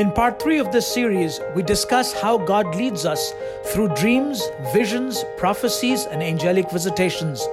[0.00, 3.34] In part three of this series, we discuss how God leads us
[3.66, 4.42] through dreams,
[4.72, 7.46] visions, prophecies, and angelic visitations.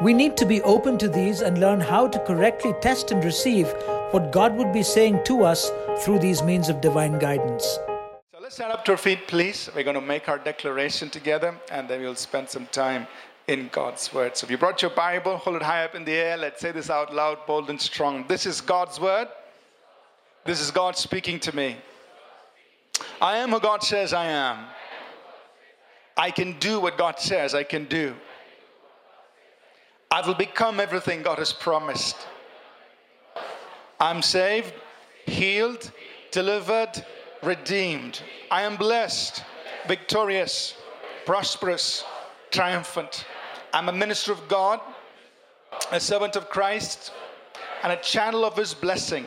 [0.00, 3.66] We need to be open to these and learn how to correctly test and receive
[4.12, 5.72] what God would be saying to us
[6.04, 7.64] through these means of divine guidance.
[7.64, 9.68] So let's stand up to our feet, please.
[9.74, 13.08] We're going to make our declaration together and then we'll spend some time
[13.48, 14.36] in God's word.
[14.36, 16.36] So if you brought your Bible, hold it high up in the air.
[16.36, 18.24] Let's say this out loud, bold, and strong.
[18.28, 19.26] This is God's word.
[20.44, 21.76] This is God speaking to me.
[23.20, 24.66] I am who God says I am.
[26.16, 28.14] I can do what God says I can do.
[30.10, 32.16] I will become everything God has promised.
[34.00, 34.72] I'm saved,
[35.26, 35.90] healed,
[36.30, 37.04] delivered,
[37.42, 38.22] redeemed.
[38.50, 39.44] I am blessed,
[39.86, 40.74] victorious,
[41.26, 42.04] prosperous,
[42.50, 43.26] triumphant.
[43.72, 44.80] I'm a minister of God,
[45.92, 47.12] a servant of Christ,
[47.82, 49.26] and a channel of His blessing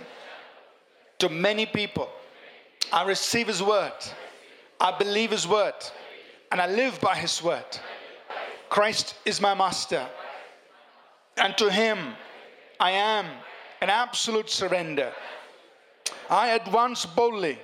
[1.19, 2.09] to many people.
[2.93, 3.93] I receive His word,
[4.79, 5.75] I believe His word,
[6.51, 7.65] and I live by His word.
[8.69, 10.05] Christ is my master,
[11.37, 11.97] and to Him
[12.79, 13.25] I am
[13.81, 15.11] an absolute surrender.
[16.29, 17.59] I advance boldly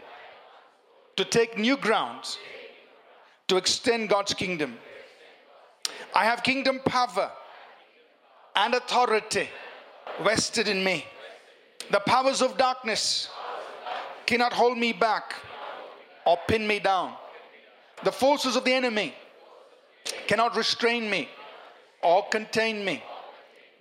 [1.15, 2.37] to take new grounds
[3.47, 4.77] to extend God's kingdom.
[6.13, 7.31] I have kingdom power
[8.55, 9.49] and authority
[10.23, 11.05] vested in me.
[11.91, 13.29] The powers of darkness
[14.27, 15.35] cannot hold me back
[16.25, 17.13] or pin me down.
[18.03, 19.15] The forces of the enemy
[20.27, 21.29] cannot restrain me
[22.03, 23.01] or contain me.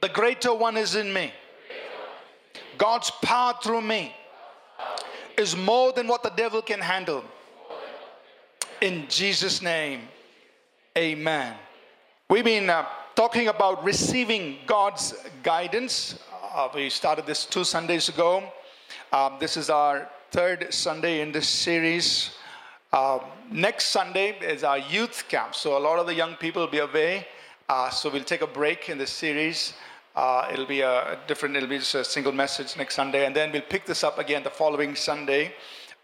[0.01, 1.33] The greater one is in me.
[2.79, 4.15] God's power through me
[5.37, 7.25] is more than what the devil can handle.
[8.81, 10.03] In Jesus' name,
[10.97, 11.55] amen.
[12.29, 16.19] We've been uh, talking about receiving God's guidance.
[16.55, 18.43] Uh, we started this two Sundays ago.
[19.13, 22.31] Um, this is our third Sunday in this series.
[22.93, 23.19] Uh,
[23.51, 25.55] next Sunday is our youth camp.
[25.55, 27.27] So a lot of the young people will be away.
[27.69, 29.75] Uh, so we'll take a break in this series.
[30.15, 33.27] Uh, it'll be a different, it'll be just a single message next Sunday.
[33.27, 35.53] And then we'll pick this up again the following Sunday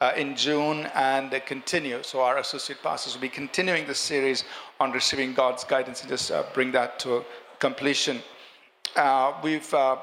[0.00, 2.02] uh, in June and continue.
[2.02, 4.44] So our associate pastors will be continuing this series
[4.80, 7.24] on receiving God's guidance and just uh, bring that to
[7.58, 8.20] completion.
[8.96, 9.96] Uh, we've uh,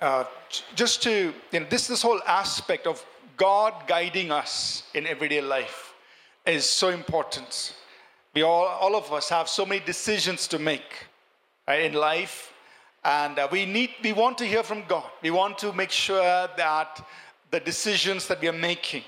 [0.00, 0.24] uh,
[0.74, 3.06] just to, you know, this, this whole aspect of
[3.42, 5.94] God guiding us in everyday life
[6.46, 7.74] is so important.
[8.36, 11.08] We all, all of us have so many decisions to make
[11.66, 12.52] right, in life
[13.02, 15.10] and uh, we need, we want to hear from God.
[15.24, 16.22] We want to make sure
[16.56, 17.04] that
[17.50, 19.02] the decisions that we are making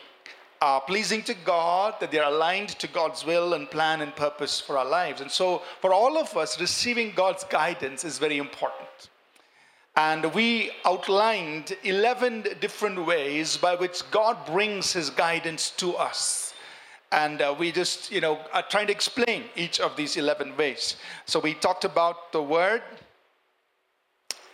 [0.60, 4.60] are pleasing to God, that they are aligned to God's will and plan and purpose
[4.60, 5.20] for our lives.
[5.20, 9.10] And so, for all of us, receiving God's guidance is very important.
[9.97, 16.53] And we outlined 11 different ways by which God brings his guidance to us.
[17.12, 20.97] And uh, we just, you know, are trying to explain each of these 11 ways.
[21.27, 22.82] So we talked about the word,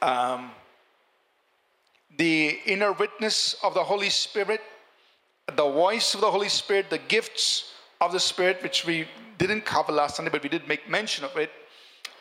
[0.03, 0.51] um,
[2.19, 4.61] the inner witness of the Holy Spirit,
[5.47, 7.73] the voice of the Holy Spirit, the gifts
[8.03, 9.09] of the Spirit, which we
[9.39, 11.51] didn't cover last Sunday, but we did make mention of it.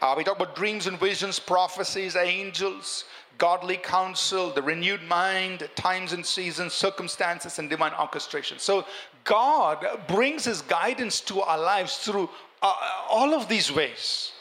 [0.02, 3.04] Uh, we talk about dreams and visions, prophecies, angels,
[3.38, 8.60] godly counsel, the renewed mind, times and seasons, circumstances, and divine orchestration.
[8.60, 8.86] So
[9.24, 12.30] God brings His guidance to our lives through
[12.62, 12.74] uh,
[13.10, 14.32] all of these ways.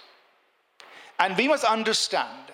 [1.19, 2.53] And we must understand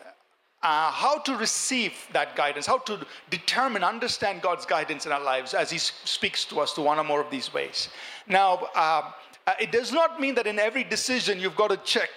[0.62, 5.52] uh, how to receive that guidance, how to determine, understand God's guidance in our lives
[5.52, 7.90] as He speaks to us through one or more of these ways.
[8.26, 9.10] Now, uh,
[9.46, 12.08] uh, it does not mean that in every decision you've got to check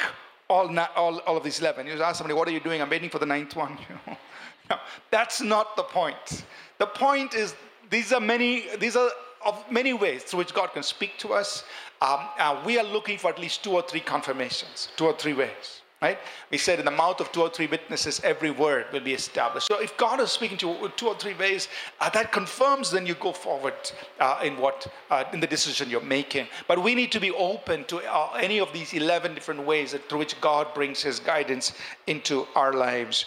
[0.50, 1.88] all, all, all of these 11.
[1.88, 2.82] You ask somebody, What are you doing?
[2.82, 3.78] I'm waiting for the ninth one.
[4.70, 4.78] no,
[5.12, 6.46] that's not the point.
[6.78, 7.56] The point is,
[7.90, 9.10] these are many, these are
[9.46, 11.64] of many ways through which God can speak to us.
[12.02, 15.34] Um, uh, we are looking for at least two or three confirmations, two or three
[15.34, 16.20] ways right?
[16.52, 19.68] We said in the mouth of two or three witnesses, every word will be established.
[19.68, 21.70] So if God is speaking to you two or three ways,
[22.00, 23.74] uh, that confirms then you go forward
[24.20, 26.48] uh, in what uh, in the decision you're making.
[26.68, 30.20] But we need to be open to uh, any of these 11 different ways through
[30.20, 31.74] which God brings His guidance
[32.06, 33.26] into our lives.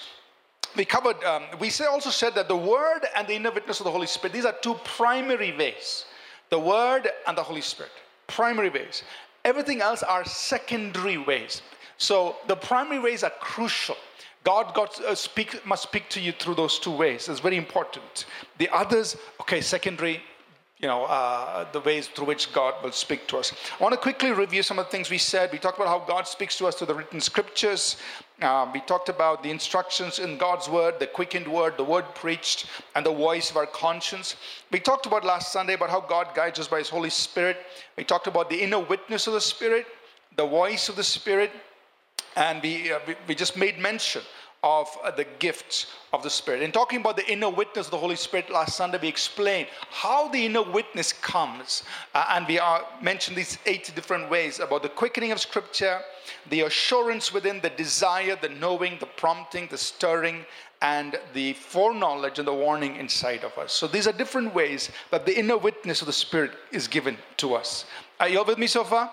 [0.77, 1.23] We covered.
[1.25, 4.07] Um, we say, also said that the Word and the inner witness of the Holy
[4.07, 4.33] Spirit.
[4.33, 6.05] These are two primary ways.
[6.51, 7.93] The Word and the Holy Spirit,
[8.29, 9.03] primary ways.
[9.45, 11.63] Everything else are secondary ways.
[12.01, 13.97] So the primary ways are crucial.
[14.43, 17.29] God got, uh, speak, must speak to you through those two ways.
[17.29, 18.25] It's very important.
[18.57, 20.23] The others, okay, secondary,
[20.79, 23.53] you know, uh, the ways through which God will speak to us.
[23.79, 25.53] I want to quickly review some of the things we said.
[25.53, 27.99] We talked about how God speaks to us through the written scriptures.
[28.41, 32.65] Uh, we talked about the instructions in God's word, the quickened word, the word preached,
[32.95, 34.37] and the voice of our conscience.
[34.73, 37.59] We talked about last Sunday about how God guides us by His Holy Spirit.
[37.99, 39.85] We talked about the inner witness of the Spirit,
[40.37, 41.51] the voice of the Spirit,
[42.37, 44.23] and we, uh, we, we just made mention
[44.63, 46.63] of uh, the gifts of the Spirit.
[46.63, 50.29] In talking about the inner witness of the Holy Spirit last Sunday, we explained how
[50.29, 51.83] the inner witness comes.
[52.15, 56.01] Uh, and we are, mentioned these eight different ways about the quickening of Scripture,
[56.51, 60.45] the assurance within, the desire, the knowing, the prompting, the stirring,
[60.83, 63.73] and the foreknowledge and the warning inside of us.
[63.73, 67.55] So these are different ways that the inner witness of the Spirit is given to
[67.55, 67.85] us.
[68.19, 69.11] Are you all with me so far?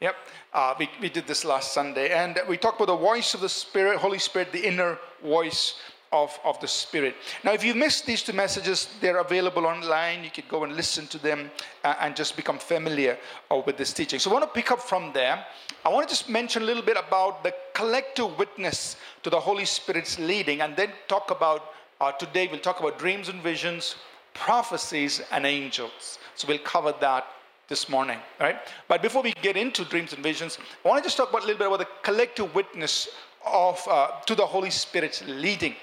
[0.00, 0.14] Yep.
[0.54, 2.10] Uh, we, we did this last Sunday.
[2.10, 5.74] And we talked about the voice of the Spirit, Holy Spirit, the inner voice
[6.12, 7.16] of, of the Spirit.
[7.42, 10.22] Now, if you missed these two messages, they're available online.
[10.22, 11.50] You could go and listen to them
[11.82, 13.18] uh, and just become familiar
[13.50, 14.20] uh, with this teaching.
[14.20, 15.44] So, I want to pick up from there.
[15.84, 19.64] I want to just mention a little bit about the collective witness to the Holy
[19.64, 23.96] Spirit's leading, and then talk about uh, today, we'll talk about dreams and visions,
[24.32, 26.18] prophecies, and angels.
[26.36, 27.26] So, we'll cover that
[27.68, 28.56] this morning, right?
[28.88, 31.46] But before we get into dreams and visions, I want to just talk about a
[31.46, 33.08] little bit about the collective witness
[33.46, 35.74] of uh, to the Holy Spirit's leading.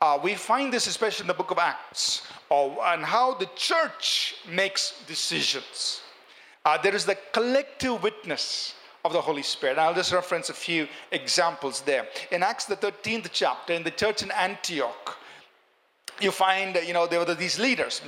[0.00, 4.34] Uh, we find this especially in the book of Acts, uh, and how the church
[4.48, 6.02] makes decisions.
[6.64, 8.74] Uh, there is the collective witness
[9.04, 9.72] of the Holy Spirit.
[9.72, 12.06] And I'll just reference a few examples there.
[12.30, 15.18] In Acts, the 13th chapter, in the church in Antioch,
[16.20, 18.02] you find, you know, there were these leaders.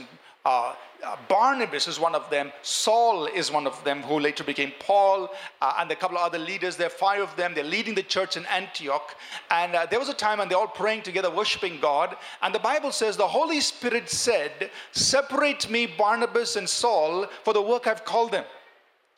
[0.44, 0.75] Uh,
[1.05, 2.52] uh, Barnabas is one of them.
[2.62, 5.31] Saul is one of them, who later became Paul,
[5.61, 6.76] uh, and a couple of other leaders.
[6.76, 7.55] There are five of them.
[7.55, 9.17] They're leading the church in Antioch.
[9.50, 12.17] And uh, there was a time when they're all praying together, worshiping God.
[12.43, 17.62] And the Bible says the Holy Spirit said, Separate me, Barnabas and Saul, for the
[17.62, 18.44] work I've called them.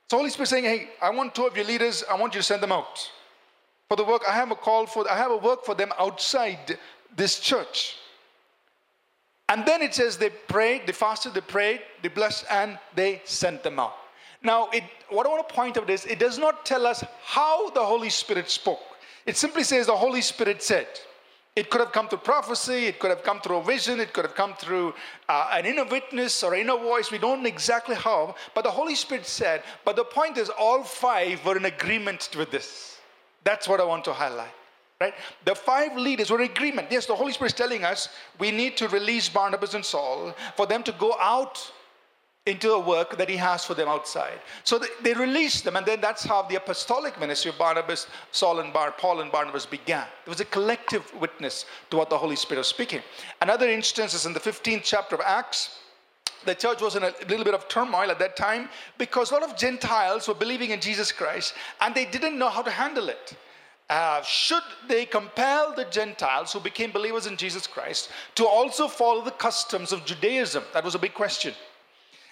[0.09, 2.45] So Holy Spirit saying, Hey, I want two of your leaders, I want you to
[2.45, 3.11] send them out.
[3.89, 6.79] For the work, I have a call for, I have a work for them outside
[7.17, 7.97] this church.
[9.49, 13.63] And then it says they prayed, they fasted, they prayed, they blessed, and they sent
[13.63, 13.95] them out.
[14.43, 17.71] Now, it, what I want to point out is it does not tell us how
[17.71, 18.81] the Holy Spirit spoke.
[19.25, 20.87] It simply says the Holy Spirit said.
[21.55, 24.27] It could have come through prophecy, it could have come through a vision, it could
[24.27, 24.93] have come through
[25.27, 27.11] uh, an inner witness or inner voice.
[27.11, 29.63] We don't know exactly how, but the Holy Spirit said.
[29.83, 32.99] But the point is, all five were in agreement with this.
[33.43, 34.53] That's what I want to highlight.
[35.01, 35.15] Right?
[35.45, 36.89] The five leaders were in agreement.
[36.91, 38.09] Yes, the Holy Spirit is telling us
[38.39, 41.71] we need to release Barnabas and Saul for them to go out
[42.47, 44.39] into the work that he has for them outside.
[44.63, 48.61] So they, they released them, and then that's how the apostolic ministry of Barnabas, Saul
[48.61, 50.07] and Bar, Paul and Barnabas began.
[50.25, 53.03] It was a collective witness to what the Holy Spirit was speaking.
[53.43, 55.81] Another instance is in the 15th chapter of Acts.
[56.45, 58.69] The church was in a little bit of turmoil at that time
[58.99, 62.63] because a lot of Gentiles were believing in Jesus Christ and they didn't know how
[62.63, 63.37] to handle it.
[63.89, 69.23] Uh, should they compel the Gentiles who became believers in Jesus Christ to also follow
[69.23, 70.65] the customs of Judaism?
[70.73, 71.55] That was a big question.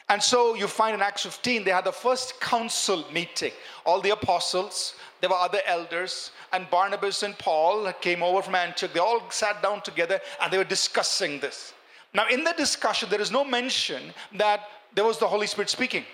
[0.08, 3.52] And so you find in Acts 15, they had the first council meeting.
[3.86, 8.92] All the apostles, there were other elders, and Barnabas and Paul came over from Antioch.
[8.92, 11.72] They all sat down together and they were discussing this.
[12.12, 16.04] Now, in the discussion, there is no mention that there was the Holy Spirit speaking.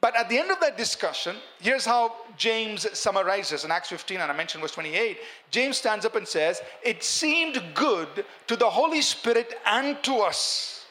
[0.00, 4.30] But at the end of that discussion, here's how James summarizes in Acts 15, and
[4.30, 5.18] I mentioned verse 28.
[5.50, 10.86] James stands up and says, It seemed good to the Holy Spirit and to us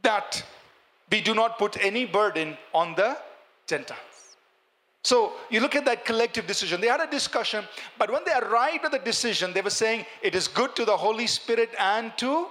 [0.00, 0.42] that
[1.10, 3.18] we do not put any burden on the
[3.66, 3.98] Gentiles.
[5.04, 6.80] So you look at that collective decision.
[6.80, 7.64] They had a discussion,
[7.98, 10.96] but when they arrived at the decision, they were saying, It is good to the
[10.96, 12.46] Holy Spirit and to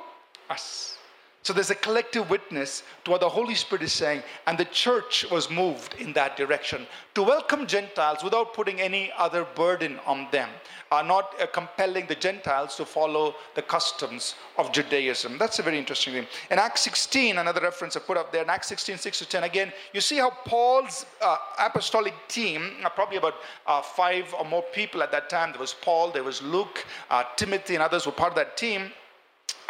[0.48, 0.98] us.
[1.44, 5.26] So there's a collective witness to what the Holy Spirit is saying, and the church
[5.32, 10.50] was moved in that direction to welcome Gentiles without putting any other burden on them,
[10.92, 15.40] uh, not uh, compelling the Gentiles to follow the customs of Judaism.
[15.40, 16.28] That's a very interesting thing.
[16.52, 19.44] In Acts 16, another reference I put up there, in Acts 16, 6 to 10,
[19.44, 24.64] again, you see how Paul's uh, apostolic team, uh, probably about uh, five or more
[24.74, 28.12] people at that time, there was Paul, there was Luke, uh, Timothy, and others were
[28.12, 28.92] part of that team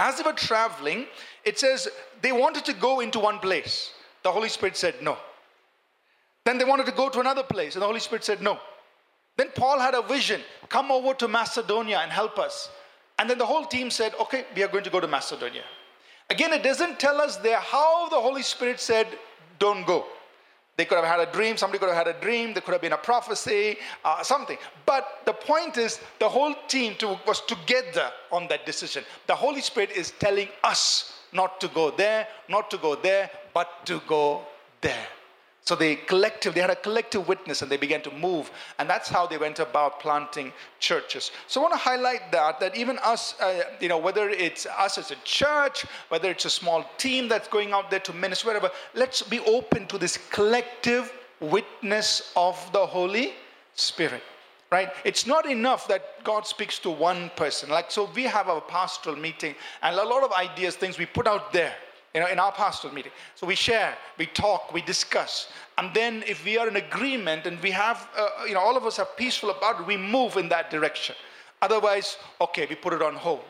[0.01, 1.05] as they were traveling,
[1.46, 1.88] it says
[2.24, 3.93] they wanted to go into one place.
[4.24, 5.15] The Holy Spirit said no.
[6.43, 8.60] Then they wanted to go to another place, and the Holy Spirit said no.
[9.38, 12.72] Then Paul had a vision come over to Macedonia and help us.
[13.20, 15.63] And then the whole team said, okay, we are going to go to Macedonia.
[16.31, 19.08] Again, it doesn't tell us there how the Holy Spirit said,
[19.60, 20.05] don't go.
[20.78, 22.82] They could have had a dream, somebody could have had a dream, there could have
[22.82, 24.58] been a prophecy, uh, something.
[24.86, 29.04] But the point is, the whole team to, was together on that decision.
[29.28, 33.86] The Holy Spirit is telling us not to go there, not to go there, but
[33.86, 34.44] to go
[34.82, 35.08] there.
[35.63, 38.51] So they collective, they had a collective witness and they began to move.
[38.80, 41.32] And that's how they went about planting churches.
[41.48, 44.98] So I want to highlight that, that even us, uh, you know, whether it's us
[44.98, 48.72] as a church, whether it's a small team that's going out there to minister, whatever,
[48.96, 53.34] let's be open to this collective witness of the Holy
[53.75, 54.24] Spirit
[54.72, 54.94] right?
[55.03, 57.70] It's not enough that God speaks to one person.
[57.70, 59.53] Like, so we have our pastoral meeting
[59.84, 61.75] and a lot of ideas, things we put out there
[62.13, 63.12] you know, in our pastoral meeting.
[63.36, 65.48] So we share, we talk, we discuss.
[65.77, 68.86] And then if we are in agreement and we have, uh, you know, all of
[68.86, 71.15] us are peaceful about it, we move in that direction.
[71.62, 73.41] Otherwise, okay, we put it on hold,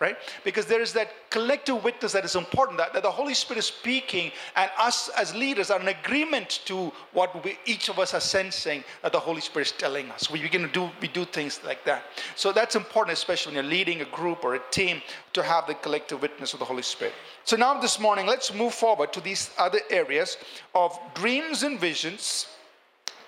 [0.00, 0.16] right?
[0.42, 3.66] Because there is that collective witness that is important, that, that the Holy Spirit is
[3.66, 8.20] speaking, and us as leaders are in agreement to what we, each of us are
[8.20, 10.28] sensing that the Holy Spirit is telling us.
[10.28, 12.02] We begin to do, we do things like that.
[12.34, 15.00] So that's important, especially when you're leading a group or a team,
[15.34, 17.14] to have the collective witness of the Holy Spirit.
[17.44, 20.38] So now this morning, let's move forward to these other areas
[20.74, 22.48] of dreams and visions,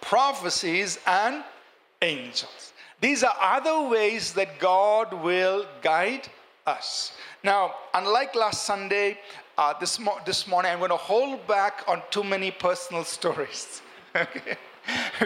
[0.00, 1.44] prophecies, and
[2.02, 2.72] angels.
[3.02, 6.28] These are other ways that God will guide
[6.68, 7.12] us.
[7.42, 9.18] Now, unlike last Sunday,
[9.59, 13.82] uh, this, mo- this morning I'm going to hold back on too many personal stories.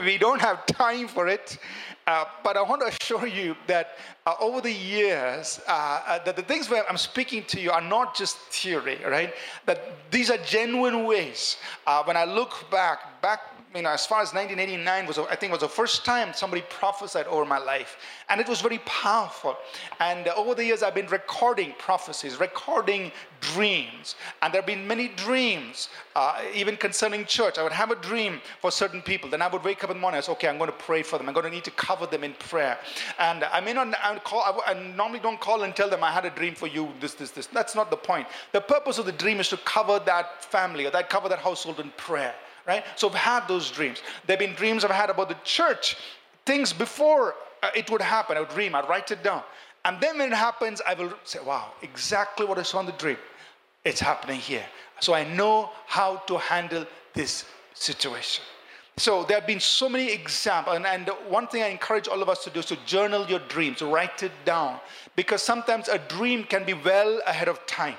[0.02, 1.58] We don't have time for it,
[2.06, 6.36] uh, but I want to assure you that uh, over the years, uh, uh, that
[6.36, 9.34] the things where I'm speaking to you are not just theory, right?
[9.66, 11.58] That these are genuine ways.
[11.86, 15.52] Uh, when I look back, back you know, as far as 1989 was, I think,
[15.52, 19.56] was the first time somebody prophesied over my life, and it was very powerful.
[20.00, 24.86] And uh, over the years, I've been recording prophecies, recording dreams, and there have been
[24.86, 27.58] many dreams, uh, even concerning church.
[27.58, 30.00] I would have a dream for certain people, then I would wake up in the
[30.00, 30.18] morning.
[30.18, 31.28] I say, okay, I'm going to pray for them.
[31.28, 32.78] I'm going to need to cover them in prayer.
[33.18, 34.40] And I may not I call.
[34.40, 36.88] I, I normally don't call and tell them I had a dream for you.
[37.00, 37.46] This, this, this.
[37.46, 38.26] That's not the point.
[38.52, 41.80] The purpose of the dream is to cover that family or that cover that household
[41.80, 42.34] in prayer
[42.66, 42.84] right?
[42.96, 44.02] So I've had those dreams.
[44.26, 45.96] There have been dreams I've had about the church,
[46.44, 48.36] things before uh, it would happen.
[48.36, 49.42] I would dream, I'd write it down.
[49.84, 52.92] And then when it happens, I will say, wow, exactly what I saw in the
[52.92, 53.18] dream.
[53.84, 54.64] It's happening here.
[55.00, 57.44] So I know how to handle this
[57.74, 58.44] situation.
[58.98, 62.30] So there have been so many examples, and, and, one thing I encourage all of
[62.30, 64.80] us to do is to journal your dreams, write it down,
[65.14, 67.96] because sometimes a dream can be well ahead of time,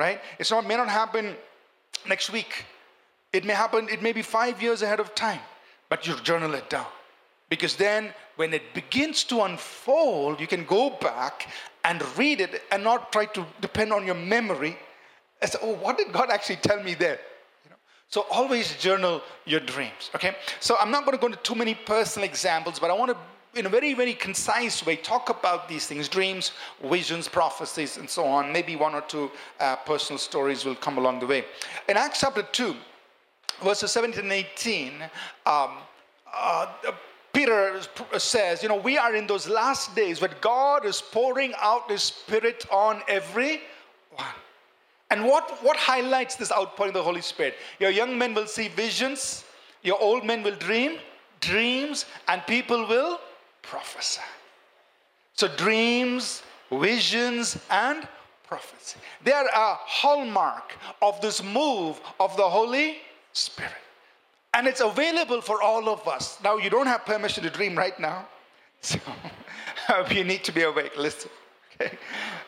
[0.00, 0.20] right?
[0.40, 1.36] It's not may not happen
[2.08, 2.64] next week,
[3.36, 5.40] it may happen, it may be five years ahead of time,
[5.88, 6.86] but you journal it down.
[7.48, 11.48] Because then, when it begins to unfold, you can go back
[11.84, 14.76] and read it and not try to depend on your memory
[15.40, 17.20] and say, oh, what did God actually tell me there?
[17.64, 17.76] You know?
[18.08, 20.34] So always journal your dreams, okay?
[20.58, 23.18] So I'm not going to go into too many personal examples, but I want to
[23.54, 26.52] in a very, very concise way, talk about these things dreams,
[26.84, 28.52] visions, prophecies, and so on.
[28.52, 31.44] Maybe one or two uh, personal stories will come along the way.
[31.88, 32.76] In Acts chapter 2,
[33.62, 34.92] verses 17 and 18,
[35.46, 35.70] um,
[36.32, 36.66] uh,
[37.32, 37.80] Peter
[38.18, 42.02] says, you know, we are in those last days where God is pouring out His
[42.02, 43.60] Spirit on every
[44.14, 44.26] one.
[45.10, 47.54] And what, what highlights this outpouring of the Holy Spirit?
[47.78, 49.44] Your young men will see visions,
[49.82, 50.98] your old men will dream
[51.40, 53.20] dreams, and people will
[53.62, 54.22] prophesy.
[55.34, 58.08] So, dreams, visions, and
[58.46, 58.98] prophecy.
[59.22, 62.98] They are a hallmark of this move of the Holy
[63.36, 63.72] Spirit.
[64.54, 66.38] And it's available for all of us.
[66.42, 68.26] Now, you don't have permission to dream right now.
[68.82, 68.98] So,
[70.10, 70.96] you need to be awake.
[70.96, 71.30] Listen.
[71.80, 71.96] Okay?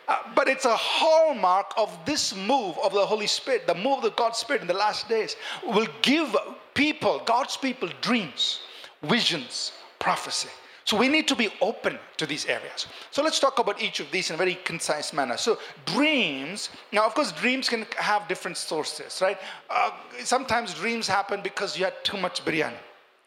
[0.07, 4.15] Uh, but it's a hallmark of this move of the Holy Spirit, the move of
[4.15, 6.37] God's Spirit in the last days, will give
[6.75, 8.61] people, God's people, dreams,
[9.03, 10.51] visions, prophecy.
[10.89, 12.87] So we need to be open to these areas.
[13.11, 15.37] So let's talk about each of these in a very concise manner.
[15.37, 19.37] So dreams, now of course dreams can have different sources, right?
[19.69, 19.91] Uh,
[20.25, 22.81] sometimes dreams happen because you had too much biryani.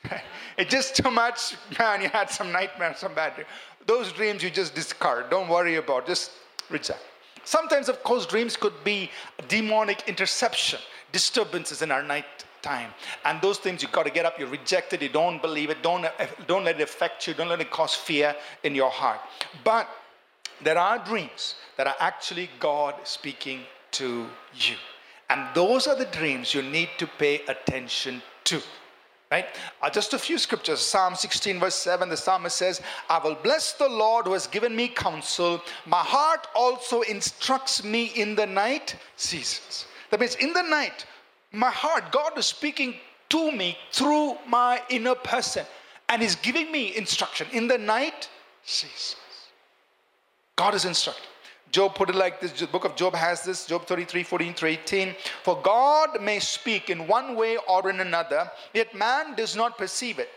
[0.57, 3.45] it's just too much, man, you had some nightmare, some bad dream.
[3.85, 5.29] Those dreams you just discard.
[5.29, 6.31] Don't worry about, just
[6.71, 7.03] reject.
[7.43, 9.11] Sometimes, of course, dreams could be
[9.47, 10.79] demonic interception,
[11.11, 12.25] disturbances in our night
[12.61, 12.91] time.
[13.25, 15.81] And those things you've got to get up, you reject it, you don't believe it,
[15.81, 16.05] don't,
[16.47, 19.19] don't let it affect you, don't let it cause fear in your heart.
[19.63, 19.87] But
[20.63, 24.75] there are dreams that are actually God speaking to you.
[25.29, 28.61] And those are the dreams you need to pay attention to.
[29.31, 29.45] Right?
[29.81, 30.81] Uh, just a few scriptures.
[30.81, 34.75] Psalm 16, verse 7, the psalmist says, I will bless the Lord who has given
[34.75, 35.61] me counsel.
[35.85, 39.85] My heart also instructs me in the night seasons.
[40.09, 41.05] That means in the night,
[41.51, 42.95] my heart, God is speaking
[43.29, 45.65] to me through my inner person
[46.09, 48.29] and is giving me instruction in the night
[48.63, 49.17] seasons.
[50.55, 51.25] God is instructing.
[51.71, 54.69] Job put it like this the book of Job has this Job 33 14 through
[54.69, 55.15] 18.
[55.43, 60.19] For God may speak in one way or in another, yet man does not perceive
[60.19, 60.29] it.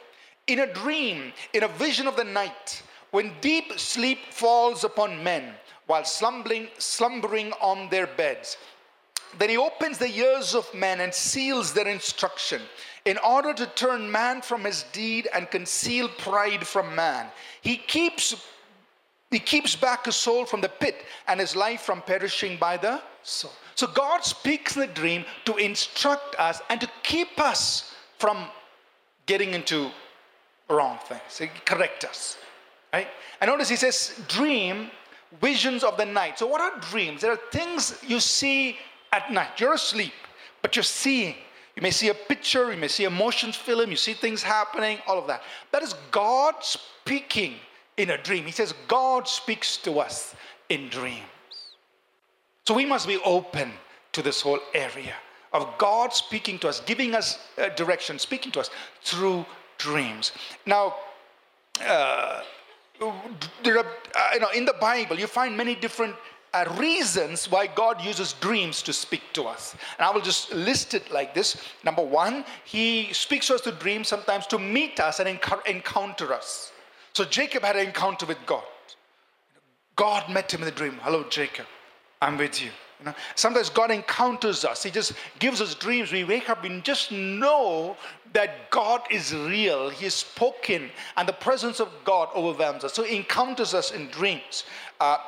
[0.46, 5.54] In a dream, in a vision of the night, when deep sleep falls upon men
[5.86, 8.56] while slumbering, slumbering on their beds,
[9.38, 12.62] then he opens the ears of men and seals their instruction
[13.04, 17.26] in order to turn man from his deed and conceal pride from man.
[17.62, 18.46] He keeps
[19.30, 23.02] he keeps back his soul from the pit and his life from perishing by the
[23.24, 23.50] soul.
[23.74, 28.46] So God speaks in the dream to instruct us and to keep us from
[29.26, 29.90] getting into
[30.70, 32.38] wrong things, he correct us.
[32.92, 33.08] Right?
[33.40, 34.90] And notice he says, dream
[35.40, 36.38] visions of the night.
[36.38, 37.20] So, what are dreams?
[37.22, 38.76] There are things you see
[39.14, 39.60] at night.
[39.60, 40.12] You're asleep,
[40.60, 41.36] but you're seeing.
[41.76, 44.98] You may see a picture, you may see a motion film, you see things happening,
[45.06, 45.42] all of that.
[45.72, 47.54] That is God speaking
[47.96, 48.44] in a dream.
[48.44, 50.34] He says, God speaks to us
[50.68, 51.22] in dreams.
[52.66, 53.72] So we must be open
[54.12, 55.14] to this whole area
[55.52, 58.70] of God speaking to us, giving us uh, direction, speaking to us
[59.02, 59.44] through
[59.78, 60.32] dreams.
[60.66, 60.96] Now,
[61.80, 62.42] uh,
[63.62, 66.14] there are, uh, you know, in the Bible, you find many different
[66.54, 69.74] uh, reasons why God uses dreams to speak to us.
[69.98, 71.56] And I will just list it like this.
[71.84, 75.28] Number one, He speaks to us through dreams sometimes to meet us and
[75.66, 76.72] encounter us.
[77.12, 78.64] So Jacob had an encounter with God.
[79.96, 80.98] God met him in the dream.
[81.02, 81.66] Hello, Jacob.
[82.20, 82.70] I'm with you.
[83.34, 84.82] Sometimes God encounters us.
[84.82, 86.12] He just gives us dreams.
[86.12, 87.96] We wake up and just know
[88.32, 89.90] that God is real.
[89.90, 92.92] He is spoken, and the presence of God overwhelms us.
[92.92, 94.64] So He encounters us in dreams.
[95.00, 95.18] Uh,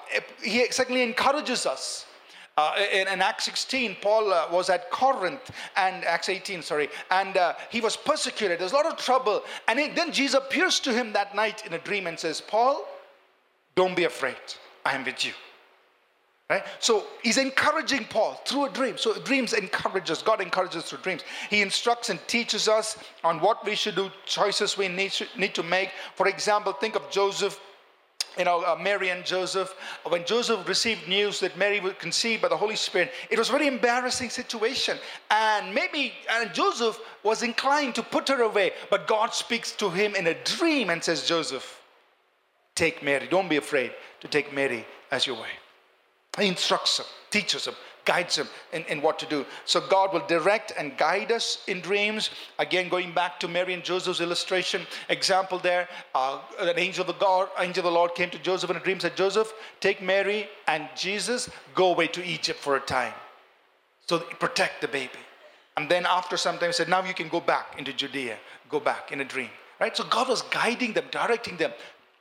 [0.42, 2.06] he secondly encourages us.
[2.58, 7.36] Uh, in, in, Acts 16, Paul uh, was at Corinth, and Acts 18, sorry, and
[7.36, 8.58] uh, he was persecuted.
[8.58, 9.42] There's a lot of trouble.
[9.68, 12.86] And he, then Jesus appears to him that night in a dream and says, Paul,
[13.74, 14.36] don't be afraid.
[14.86, 15.32] I am with you.
[16.48, 16.62] Right?
[16.78, 18.96] So he's encouraging Paul through a dream.
[18.98, 20.22] So dreams encourage us.
[20.22, 21.22] God encourages us through dreams.
[21.50, 25.90] He instructs and teaches us on what we should do, choices we need, to make.
[26.14, 27.60] For example, think of Joseph
[28.38, 29.74] you know, uh, Mary and Joseph,
[30.06, 33.52] when Joseph received news that Mary would conceive by the Holy Spirit, it was a
[33.52, 34.98] very embarrassing situation.
[35.30, 40.14] And maybe and Joseph was inclined to put her away, but God speaks to him
[40.14, 41.82] in a dream and says, Joseph,
[42.74, 43.26] take Mary.
[43.26, 45.65] Don't be afraid to take Mary as your wife.
[46.38, 49.44] He instructs him, teaches him, guides him in, in what to do.
[49.64, 52.30] So God will direct and guide us in dreams.
[52.58, 57.14] Again, going back to Mary and Joseph's illustration, example there, uh, an angel of the
[57.14, 60.48] God, angel of the Lord came to Joseph in a dream, said, Joseph, take Mary
[60.68, 63.14] and Jesus, go away to Egypt for a time.
[64.06, 65.18] So protect the baby.
[65.76, 68.38] And then after some time said, now you can go back into Judea.
[68.70, 69.50] Go back in a dream.
[69.78, 69.94] Right?
[69.96, 71.72] So God was guiding them, directing them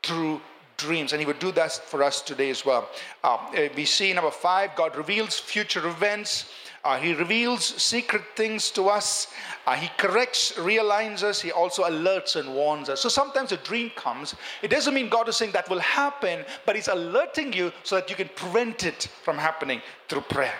[0.03, 0.41] through
[0.77, 2.89] dreams, and He would do that for us today as well.
[3.23, 3.37] Uh,
[3.75, 6.49] we see number five, God reveals future events.
[6.85, 9.33] Uh, he reveals secret things to us.
[9.65, 11.41] Uh, he corrects, realigns us.
[11.41, 13.01] He also alerts and warns us.
[13.01, 14.35] So sometimes a dream comes.
[14.61, 18.11] It doesn't mean God is saying that will happen, but He's alerting you so that
[18.11, 20.59] you can prevent it from happening through prayer.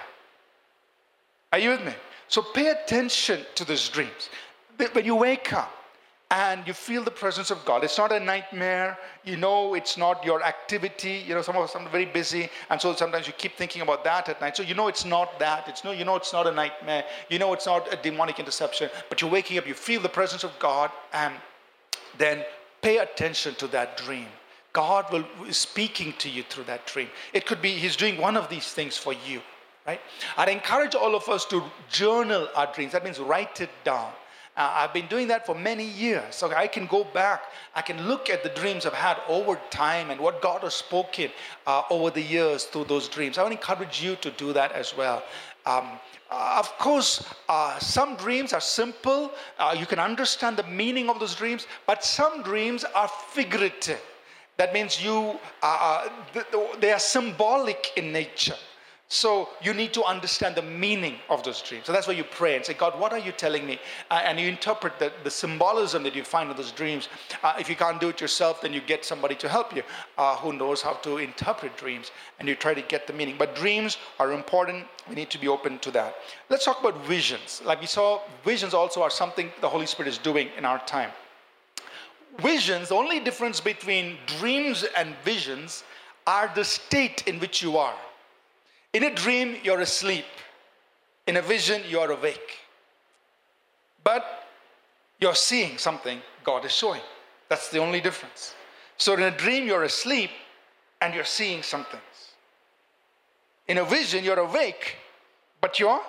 [1.53, 1.93] Are you with me?
[2.27, 4.29] So pay attention to these dreams.
[4.93, 5.71] When you wake up,
[6.35, 7.85] and you feel the presence of God.
[7.85, 8.97] It's not a nightmare.
[9.23, 11.23] You know, it's not your activity.
[11.25, 14.03] You know, some of us are very busy, and so sometimes you keep thinking about
[14.03, 14.57] that at night.
[14.57, 15.69] So you know it's not that.
[15.69, 17.05] It's no, you know it's not a nightmare.
[17.29, 18.89] You know it's not a demonic interception.
[19.07, 21.33] But you're waking up, you feel the presence of God, and
[22.17, 22.43] then
[22.81, 24.27] pay attention to that dream.
[24.73, 27.07] God will is speaking to you through that dream.
[27.31, 29.41] It could be He's doing one of these things for you,
[29.87, 30.01] right?
[30.35, 32.91] I'd encourage all of us to journal our dreams.
[32.91, 34.11] That means write it down
[34.57, 36.35] uh, I've been doing that for many years.
[36.35, 37.43] So I can go back,
[37.75, 41.29] I can look at the dreams I've had over time and what God has spoken
[41.67, 43.37] uh, over the years through those dreams.
[43.37, 45.23] I want to encourage you to do that as well.
[45.65, 45.99] Um,
[46.31, 49.31] uh, of course, uh, some dreams are simple.
[49.59, 54.01] Uh, you can understand the meaning of those dreams, but some dreams are figurative.
[54.57, 56.07] That means you, uh,
[56.79, 58.55] they are symbolic in nature.
[59.07, 61.85] So you need to understand the meaning of those dreams.
[61.85, 63.79] So that's why you pray and say, God, what are you telling me?
[64.09, 67.07] Uh, and you interpret the, the symbolism that you find in those dreams.
[67.43, 69.83] Uh, if you can't do it yourself, then you get somebody to help you
[70.17, 73.35] uh, who knows how to interpret dreams and you try to get the meaning.
[73.37, 74.87] But dreams are important.
[75.07, 76.15] We need to be open to that.
[76.49, 77.61] Let's talk about visions.
[77.63, 81.11] Like we saw, visions also are something the Holy Spirit is doing in our time.
[82.39, 85.83] Visions, the only difference between dreams and visions
[86.25, 87.93] are the state in which you are.
[88.95, 90.23] In a dream, you're asleep.
[91.27, 92.59] In a vision, you're awake.
[94.05, 94.23] But
[95.19, 97.01] you're seeing something God is showing.
[97.49, 98.55] That's the only difference.
[98.95, 100.29] So in a dream, you're asleep
[101.01, 102.35] and you're seeing some things.
[103.67, 104.95] In a vision, you're awake,
[105.59, 106.01] but you're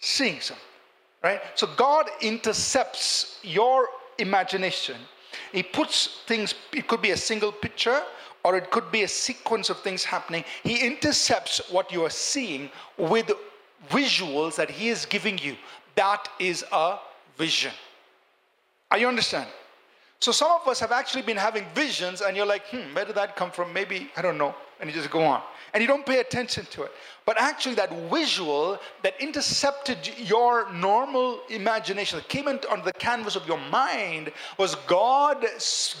[0.00, 0.74] seeing something,
[1.22, 1.40] right?
[1.54, 4.96] So God intercepts your imagination.
[5.52, 8.02] He puts things, it could be a single picture
[8.44, 10.44] or it could be a sequence of things happening.
[10.62, 13.30] He intercepts what you are seeing with
[13.88, 15.56] visuals that He is giving you.
[15.96, 16.98] That is a
[17.36, 17.72] vision.
[18.90, 19.48] Are you understand?
[20.20, 23.16] So some of us have actually been having visions, and you're like, hmm, where did
[23.16, 23.72] that come from?
[23.72, 24.54] Maybe, I don't know.
[24.80, 25.42] And you just go on.
[25.72, 26.92] And you don't pay attention to it.
[27.26, 33.46] But actually, that visual that intercepted your normal imagination, that came on the canvas of
[33.46, 35.44] your mind, was God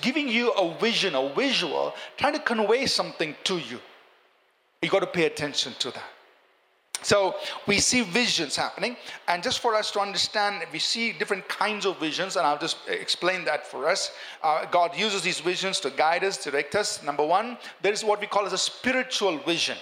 [0.00, 3.80] giving you a vision, a visual, trying to convey something to you.
[4.82, 6.13] You got to pay attention to that.
[7.02, 7.34] So
[7.66, 8.96] we see visions happening,
[9.28, 12.78] and just for us to understand, we see different kinds of visions, and I'll just
[12.88, 14.12] explain that for us.
[14.42, 17.02] Uh, God uses these visions to guide us, direct us.
[17.02, 19.76] Number one, there is what we call as a spiritual vision.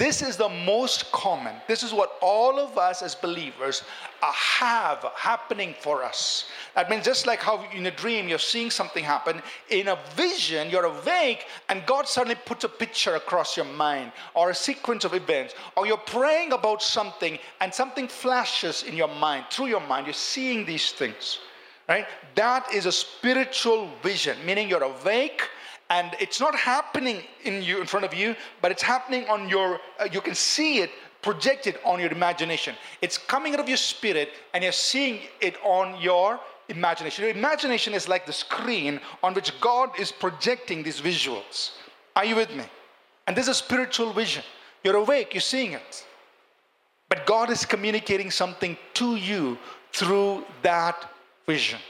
[0.00, 1.54] This is the most common.
[1.68, 3.82] This is what all of us as believers
[4.22, 6.46] have happening for us.
[6.74, 10.70] That means just like how in a dream you're seeing something happen, in a vision
[10.70, 15.12] you're awake and God suddenly puts a picture across your mind or a sequence of
[15.12, 20.06] events, or you're praying about something and something flashes in your mind, through your mind,
[20.06, 21.40] you're seeing these things.
[21.90, 22.06] Right?
[22.36, 25.46] That is a spiritual vision, meaning you're awake
[25.90, 29.80] and it's not happening in you in front of you but it's happening on your
[29.98, 30.90] uh, you can see it
[31.22, 32.74] projected on your imagination.
[33.02, 37.24] It's coming out of your spirit and you're seeing it on your imagination.
[37.24, 41.72] Your imagination is like the screen on which god is projecting these visuals.
[42.16, 42.64] Are you with me?
[43.26, 44.42] And this is a spiritual vision.
[44.82, 46.06] You're awake you're seeing it.
[47.08, 49.58] But god is communicating something to you
[49.92, 51.10] through that
[51.46, 51.80] vision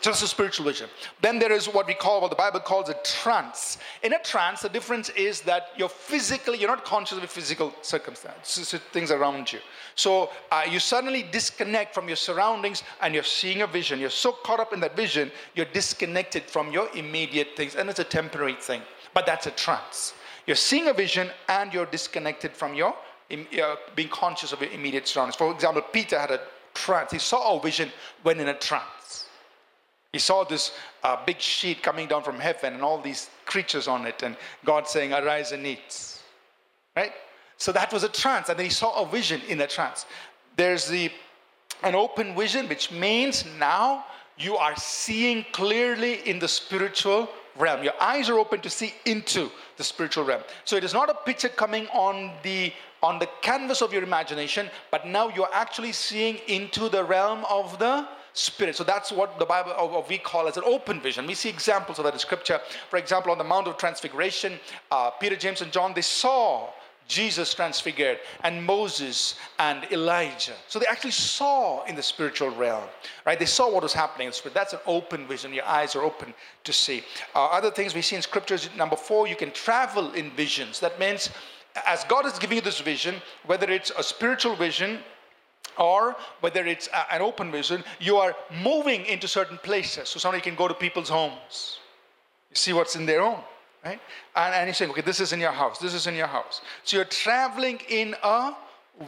[0.00, 0.88] just a spiritual vision.
[1.20, 3.78] Then there is what we call, what the Bible calls a trance.
[4.02, 7.74] In a trance, the difference is that you're physically, you're not conscious of your physical
[7.82, 9.58] circumstances, things around you.
[9.94, 14.00] So uh, you suddenly disconnect from your surroundings and you're seeing a vision.
[14.00, 17.74] You're so caught up in that vision, you're disconnected from your immediate things.
[17.74, 18.82] And it's a temporary thing,
[19.12, 20.14] but that's a trance.
[20.46, 22.94] You're seeing a vision and you're disconnected from your
[23.30, 25.36] uh, being conscious of your immediate surroundings.
[25.36, 26.40] For example, Peter had a
[26.74, 27.12] trance.
[27.12, 27.90] He saw a vision
[28.22, 29.26] when in a trance.
[30.12, 30.72] He saw this
[31.04, 34.88] uh, big sheet coming down from heaven and all these creatures on it, and God
[34.88, 36.18] saying, Arise and eat.
[36.96, 37.12] Right?
[37.56, 40.06] So that was a trance, and then he saw a vision in a trance.
[40.56, 41.10] There's the
[41.82, 44.04] an open vision, which means now
[44.38, 47.82] you are seeing clearly in the spiritual realm.
[47.82, 50.42] Your eyes are open to see into the spiritual realm.
[50.64, 54.68] So it is not a picture coming on the on the canvas of your imagination,
[54.90, 58.76] but now you're actually seeing into the realm of the spirit.
[58.76, 61.26] So that's what the Bible, or we call as an open vision.
[61.26, 62.60] We see examples of that in Scripture.
[62.88, 64.58] For example, on the Mount of Transfiguration,
[64.90, 66.70] uh, Peter, James, and John, they saw
[67.10, 70.54] Jesus transfigured and Moses and Elijah.
[70.68, 72.84] So they actually saw in the spiritual realm,
[73.26, 73.38] right?
[73.38, 74.54] They saw what was happening in the spirit.
[74.54, 75.52] That's an open vision.
[75.52, 77.02] Your eyes are open to see.
[77.34, 80.78] Uh, other things we see in scriptures, number four, you can travel in visions.
[80.78, 81.30] That means
[81.84, 85.00] as God is giving you this vision, whether it's a spiritual vision
[85.78, 90.08] or whether it's an open vision, you are moving into certain places.
[90.08, 91.78] So somebody can go to people's homes.
[92.50, 93.40] You see what's in their home,
[93.84, 94.00] right?
[94.36, 96.60] And, and you're saying, okay, this is in your house, this is in your house.
[96.84, 98.52] So you're traveling in a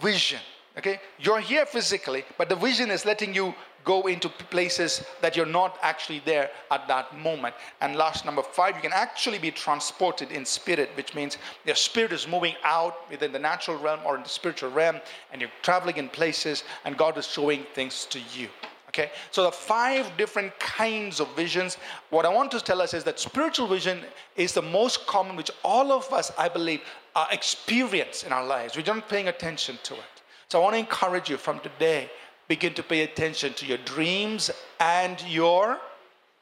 [0.00, 0.40] vision.
[0.78, 1.00] Okay?
[1.18, 5.78] You're here physically, but the vision is letting you go into places that you're not
[5.82, 7.54] actually there at that moment.
[7.80, 12.12] And last number five, you can actually be transported in spirit, which means your spirit
[12.12, 15.00] is moving out within the natural realm or in the spiritual realm,
[15.32, 18.48] and you're traveling in places, and God is showing things to you.
[18.88, 21.78] Okay, so the five different kinds of visions.
[22.10, 24.00] What I want to tell us is that spiritual vision
[24.36, 26.82] is the most common, which all of us, I believe,
[27.16, 28.76] uh, experience in our lives.
[28.76, 30.00] We're not paying attention to it.
[30.48, 32.10] So I want to encourage you from today
[32.48, 34.50] begin to pay attention to your dreams
[34.80, 35.78] and your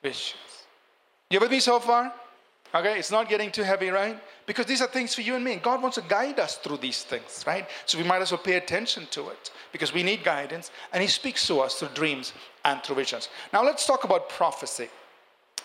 [0.03, 0.67] visions.
[1.31, 2.13] You with me so far?
[2.75, 4.19] Okay, it's not getting too heavy, right?
[4.47, 5.57] Because these are things for you and me.
[5.57, 7.69] God wants to guide us through these things, right?
[7.85, 10.71] So we might as well pay attention to it because we need guidance.
[10.93, 12.33] And He speaks to us through dreams
[12.65, 13.29] and through visions.
[13.53, 14.89] Now let's talk about prophecy.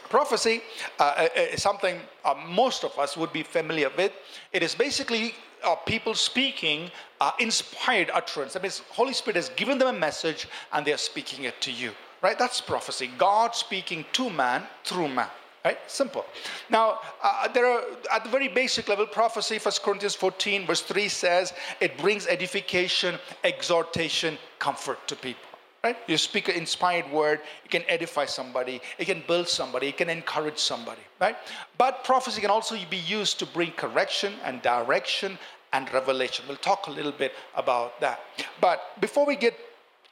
[0.09, 0.61] Prophecy
[0.99, 4.11] uh, uh is something uh, most of us would be familiar with.
[4.51, 8.53] It is basically uh, people speaking uh, inspired utterance.
[8.53, 11.71] That means Holy Spirit has given them a message and they are speaking it to
[11.71, 11.91] you.
[12.21, 12.37] Right?
[12.39, 13.09] That's prophecy.
[13.17, 15.29] God speaking to man through man.
[15.63, 15.79] Right?
[15.87, 16.25] Simple.
[16.69, 17.81] Now, uh, there are,
[18.13, 23.15] at the very basic level, prophecy, 1 Corinthians 14, verse 3 says, it brings edification,
[23.43, 25.41] exhortation, comfort to people.
[25.83, 25.97] Right?
[26.07, 30.09] You speak an inspired word, it can edify somebody, it can build somebody, it can
[30.09, 31.35] encourage somebody, right?
[31.77, 35.37] But prophecy can also be used to bring correction and direction
[35.75, 36.45] and revelation.
[36.47, 38.19] We'll talk a little bit about that.
[38.61, 39.55] But before we get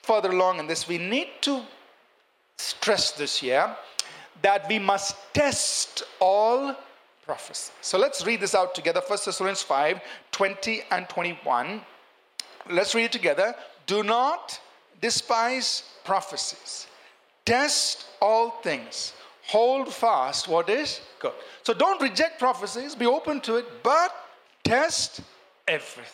[0.01, 1.61] further along in this, we need to
[2.57, 3.75] stress this here
[4.41, 6.75] that we must test all
[7.25, 7.71] prophecy.
[7.81, 9.01] So let's read this out together.
[9.05, 11.81] 1 Thessalonians 5 20 and 21.
[12.69, 13.55] Let's read it together.
[13.85, 14.59] Do not
[15.01, 16.87] despise prophecies,
[17.45, 19.13] test all things,
[19.47, 21.33] hold fast what is good.
[21.63, 24.15] So don't reject prophecies, be open to it, but
[24.63, 25.21] test
[25.67, 26.13] everything.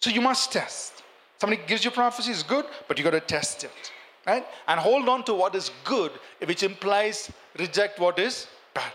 [0.00, 1.02] So you must test.
[1.38, 3.92] Somebody gives you prophecies, good, but you got to test it.
[4.26, 4.46] Right?
[4.68, 6.12] And hold on to what is good,
[6.44, 8.92] which implies reject what is bad.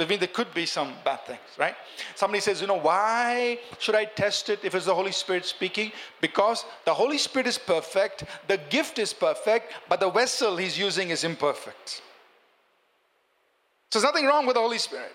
[0.00, 1.76] I mean, there could be some bad things, right?
[2.16, 5.92] Somebody says, you know, why should I test it if it's the Holy Spirit speaking?
[6.20, 11.10] Because the Holy Spirit is perfect, the gift is perfect, but the vessel he's using
[11.10, 12.02] is imperfect.
[13.90, 15.14] So there's nothing wrong with the Holy Spirit,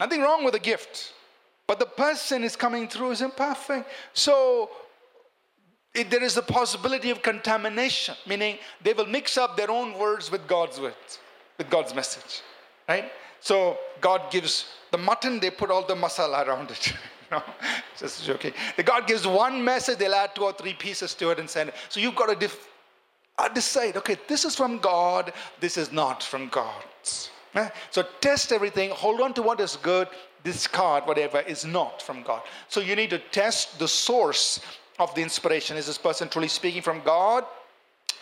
[0.00, 1.12] nothing wrong with the gift,
[1.66, 3.88] but the person is coming through is imperfect.
[4.12, 4.70] So
[5.94, 10.30] it, there is a possibility of contamination, meaning they will mix up their own words
[10.30, 11.20] with God's words,
[11.56, 12.42] with God's message,
[12.88, 13.10] right?
[13.40, 16.92] So God gives the mutton, they put all the masala around it.
[17.30, 17.42] no,
[17.98, 18.52] just joking.
[18.76, 21.70] The God gives one message, they'll add two or three pieces to it and send
[21.70, 21.74] it.
[21.88, 22.50] So you've got to
[23.38, 26.84] uh, decide, okay, this is from God, this is not from God.
[27.54, 27.68] Eh?
[27.90, 30.08] So test everything, hold on to what is good,
[30.44, 32.42] discard whatever is not from God.
[32.68, 34.60] So you need to test the source
[34.98, 35.76] of the inspiration.
[35.76, 37.44] Is this person truly speaking from God?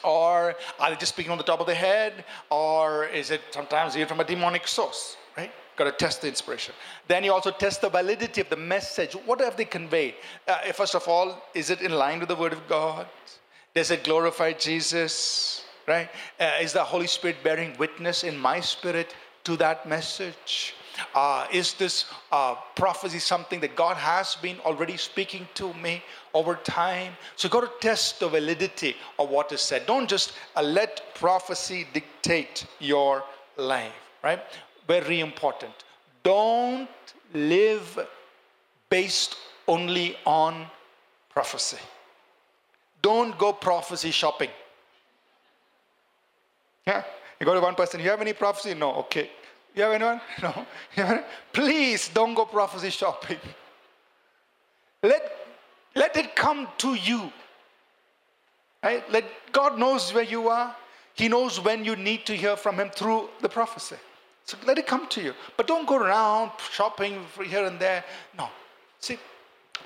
[0.05, 2.25] Or are they just speaking on the top of the head?
[2.51, 5.17] Or is it sometimes even from a demonic source?
[5.37, 5.53] Right?
[5.77, 6.75] Got to test the inspiration.
[7.09, 9.15] Then you also test the validity of the message.
[9.15, 10.15] What have they conveyed?
[10.47, 13.07] Uh, first of all, is it in line with the Word of God?
[13.75, 15.65] Does it glorify Jesus?
[15.87, 16.09] Right?
[16.39, 20.75] Uh, is the Holy Spirit bearing witness in my spirit to that message?
[21.15, 26.03] Uh, is this uh, prophecy something that God has been already speaking to me
[26.35, 27.13] over time?
[27.37, 29.87] So you've got to test the validity of what is said.
[29.87, 33.25] Don't just uh, let prophecy dictate your
[33.57, 34.41] life, right?
[34.87, 35.73] Very important.
[36.23, 36.89] Don't
[37.35, 38.07] live
[38.89, 39.37] based
[39.67, 40.67] only on
[41.31, 41.79] prophecy.
[43.01, 44.51] Don't go prophecy shopping.
[46.87, 47.05] Yeah?
[47.41, 48.75] You go to one person, you have any prophecy?
[48.75, 49.31] No, okay.
[49.75, 50.21] You have anyone?
[50.43, 50.67] No.
[50.97, 51.25] Anyone?
[51.53, 53.39] Please don't go prophecy shopping.
[55.03, 55.33] Let,
[55.95, 57.33] let it come to you.
[58.83, 59.09] Right?
[59.11, 60.75] Let God knows where you are.
[61.15, 63.97] He knows when you need to hear from Him through the prophecy.
[64.45, 65.35] So let it come to you.
[65.57, 68.05] But don't go around shopping here and there.
[68.37, 68.49] No.
[68.99, 69.19] See,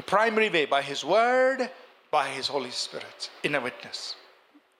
[0.07, 1.71] primary way by His Word,
[2.11, 4.17] by His Holy Spirit, in a witness.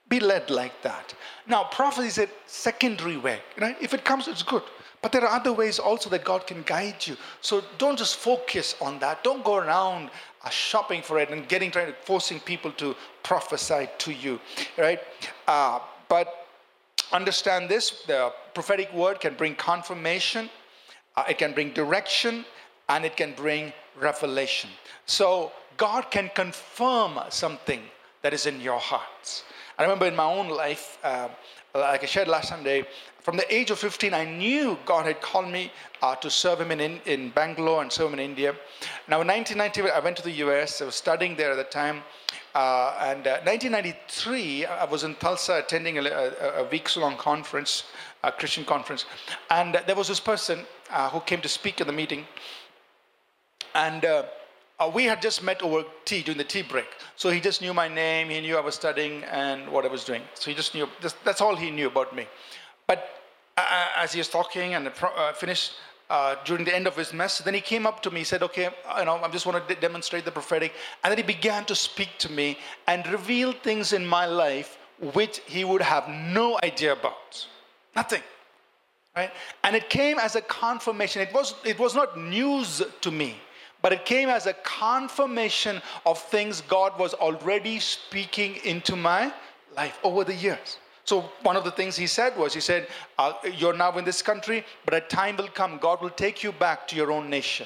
[0.09, 1.13] Be led like that.
[1.47, 3.39] Now, prophecy is a secondary way.
[3.59, 3.75] Right?
[3.81, 4.63] If it comes, it's good.
[5.07, 7.15] But there are other ways also that God can guide you.
[7.39, 9.23] So don't just focus on that.
[9.23, 10.09] Don't go around
[10.43, 12.93] uh, shopping for it and getting trying to forcing people to
[13.23, 14.37] prophesy to you,
[14.77, 14.99] right?
[15.47, 16.47] Uh, but
[17.13, 20.49] understand this: the prophetic word can bring confirmation,
[21.15, 22.43] uh, it can bring direction,
[22.89, 24.69] and it can bring revelation.
[25.05, 27.79] So God can confirm something
[28.23, 29.45] that is in your hearts.
[29.79, 31.29] I remember in my own life, uh,
[31.73, 32.85] like I shared last Sunday,
[33.27, 35.69] from the age of 15, I knew God had called me
[36.01, 38.55] uh, to serve Him in, in, in, Bangalore and serve Him in India.
[39.09, 40.81] Now, in 1990, I went to the US.
[40.81, 42.03] I was studying there at the time.
[42.55, 47.83] Uh, and uh, 1993, I was in Tulsa attending a, a, a weeks long conference,
[48.23, 49.03] a Christian conference.
[49.49, 52.25] And there was this person uh, who came to speak at the meeting.
[53.75, 54.23] And uh,
[54.79, 56.87] uh, we had just met over tea during the tea break.
[57.17, 60.05] So he just knew my name, he knew I was studying and what I was
[60.05, 60.21] doing.
[60.35, 62.25] So he just knew, just, that's all he knew about me.
[62.87, 63.09] But
[63.57, 65.73] uh, as he was talking and uh, finished
[66.09, 68.69] uh, during the end of his message, then he came up to me, said, okay,
[68.97, 70.73] you know, I just want to demonstrate the prophetic.
[71.03, 74.77] And then he began to speak to me and reveal things in my life
[75.13, 77.47] which he would have no idea about.
[77.95, 78.21] Nothing.
[79.15, 79.31] Right?
[79.63, 81.21] And it came as a confirmation.
[81.21, 83.35] It was, it was not news to me,
[83.81, 89.33] but it came as a confirmation of things God was already speaking into my
[89.75, 90.77] life over the years.
[91.07, 94.21] So one of the things he said was, he said, uh, you're now in this
[94.21, 97.65] country, but a time will come, God will take you back to your own nation.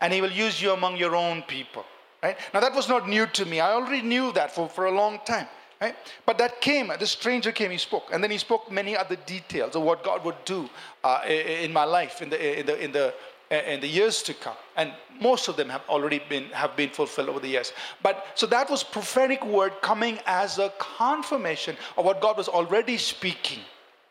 [0.00, 1.84] And he will use you among your own people.
[2.22, 2.36] Right?
[2.54, 3.58] Now that was not new to me.
[3.58, 5.48] I already knew that for, for a long time.
[5.80, 5.96] Right?
[6.24, 8.04] But that came, the stranger came, he spoke.
[8.12, 10.70] And then he spoke many other details of what God would do
[11.02, 13.14] uh, in my life, in the, in the, in the
[13.50, 14.56] in the years to come.
[14.76, 17.72] And most of them have already been have been fulfilled over the years.
[18.02, 22.98] But so that was prophetic word coming as a confirmation of what god was already
[22.98, 23.60] speaking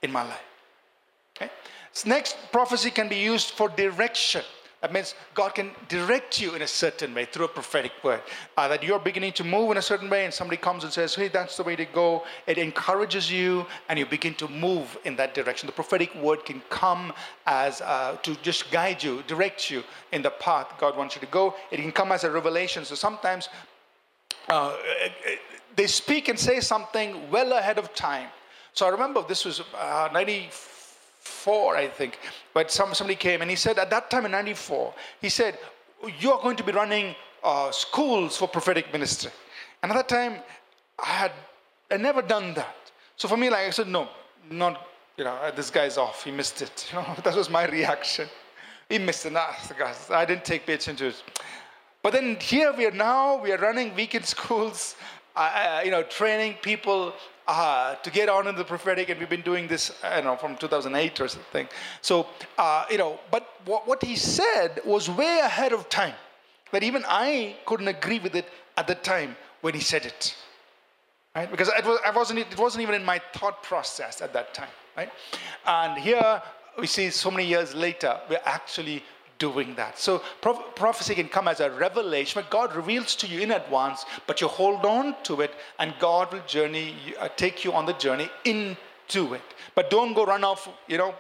[0.02, 0.48] in my life.
[1.36, 1.52] Okay?
[1.92, 4.44] So next prophecy can be used for direction
[4.86, 8.22] That means God can direct you in a certain way through a prophetic word.
[8.56, 11.16] Uh, that you're beginning to move in a certain way, and somebody comes and says,
[11.16, 12.24] Hey, that's the way to go.
[12.46, 15.66] It encourages you, and you begin to move in that direction.
[15.66, 17.14] The prophetic word can come
[17.48, 21.28] as uh, to just guide you, direct you in the path God wants you to
[21.28, 21.56] go.
[21.72, 22.86] It can come as a revelation.
[22.86, 23.50] So sometimes
[24.50, 24.78] uh,
[25.76, 28.30] they speak and say something well ahead of time.
[28.74, 30.10] So I remember this was uh,
[31.26, 32.20] 94, I think,
[32.54, 35.58] but some, somebody came and he said, at that time in 94, he said,
[36.20, 39.32] You're going to be running uh, schools for prophetic ministry.
[39.82, 40.42] And at that time,
[41.00, 41.32] I had
[41.92, 42.76] I never done that.
[43.16, 44.10] So for me, like I said, no,
[44.50, 46.24] not, you know, this guy's off.
[46.24, 46.88] He missed it.
[46.92, 48.28] You know, that was my reaction.
[48.90, 49.34] He missed it.
[49.34, 49.54] Nah,
[50.10, 51.24] I didn't take attention to it.
[52.02, 54.96] But then here we are now, we are running weekend schools,
[55.36, 57.14] uh, you know, training people
[57.48, 60.58] uh, to get on in the prophetic, and we've been doing this, you know, from
[60.58, 61.68] 2008 or something.
[62.02, 62.28] So,
[62.58, 66.16] uh, you know, but what, what he said was way ahead of time.
[66.72, 70.36] That even I couldn't agree with it at the time when he said it,
[71.36, 71.50] right?
[71.50, 74.70] Because it, was, I wasn't, it wasn't even in my thought process at that time,
[74.98, 75.10] right?
[75.66, 76.42] And here
[76.78, 79.04] we see so many years later, we're actually
[79.38, 80.00] doing that.
[80.00, 84.42] So prophecy can come as a revelation, but God reveals to you in advance, but
[84.42, 88.30] you hold on to it, and God will journey, uh, take you on the journey
[88.46, 89.42] into it.
[89.74, 91.14] But don't go run off, you know,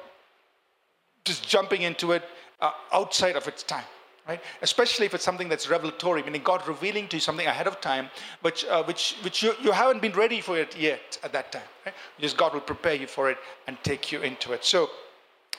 [1.25, 2.23] just jumping into it
[2.62, 3.86] uh, outside of its time.
[4.28, 4.41] Right?
[4.63, 8.10] Especially if it's something that's revelatory, meaning God revealing to you something ahead of time,
[8.41, 11.62] which, uh, which, which you, you haven't been ready for it yet at that time.
[11.86, 11.93] Right?
[12.19, 14.65] Just God will prepare you for it and take you into it.
[14.65, 14.89] So,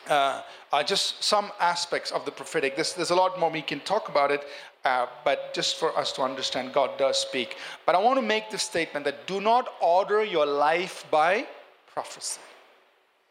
[0.09, 0.43] uh,
[0.73, 2.75] uh, just some aspects of the prophetic.
[2.75, 4.45] There's, there's a lot more we can talk about it,
[4.85, 7.57] uh, but just for us to understand, God does speak.
[7.85, 11.47] But I want to make the statement that do not order your life by
[11.93, 12.41] prophecy.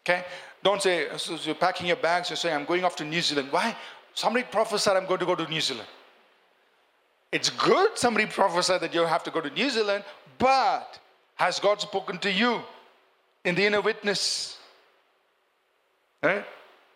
[0.03, 0.23] Okay?
[0.63, 3.49] Don't say, so you're packing your bags, you're saying, I'm going off to New Zealand.
[3.51, 3.75] Why?
[4.13, 5.87] Somebody prophesied I'm going to go to New Zealand.
[7.31, 10.03] It's good somebody prophesied that you have to go to New Zealand,
[10.37, 10.99] but
[11.35, 12.61] has God spoken to you
[13.43, 14.57] in the inner witness?
[16.23, 16.45] Right?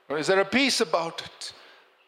[0.09, 1.53] Or is there a peace about it?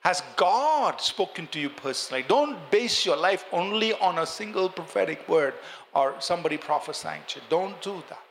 [0.02, 2.26] Has God spoken to you personally?
[2.28, 5.54] Don't base your life only on a single prophetic word
[5.94, 7.46] or somebody prophesying to you.
[7.50, 8.24] Don't do that.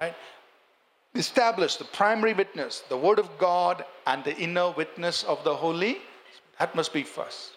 [0.00, 0.14] Right?
[1.14, 5.98] Establish the primary witness, the word of God, and the inner witness of the Holy.
[6.58, 7.52] That must be first.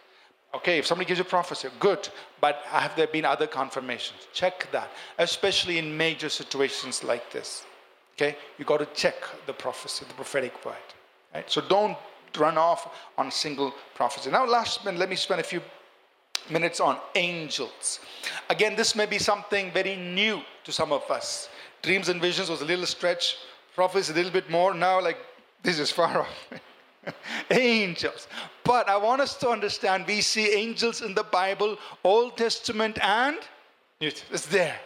[0.53, 2.07] Okay, if somebody gives you prophecy, good.
[2.39, 4.27] But have there been other confirmations?
[4.33, 7.65] Check that, especially in major situations like this.
[8.15, 9.15] Okay, you got to check
[9.47, 10.75] the prophecy, the prophetic word.
[11.33, 11.49] Right?
[11.49, 11.97] So don't
[12.37, 14.29] run off on single prophecy.
[14.29, 15.61] Now, last minute, let me spend a few
[16.49, 17.99] minutes on angels.
[18.49, 21.49] Again, this may be something very new to some of us.
[21.81, 23.37] Dreams and visions was a little stretch,
[23.75, 24.73] prophecy a little bit more.
[24.73, 25.17] Now, like,
[25.63, 27.13] this is far off.
[27.51, 28.27] angels.
[28.63, 33.37] But I want us to understand we see angels in the Bible, Old Testament and
[33.99, 34.11] New.
[34.29, 34.79] It's there.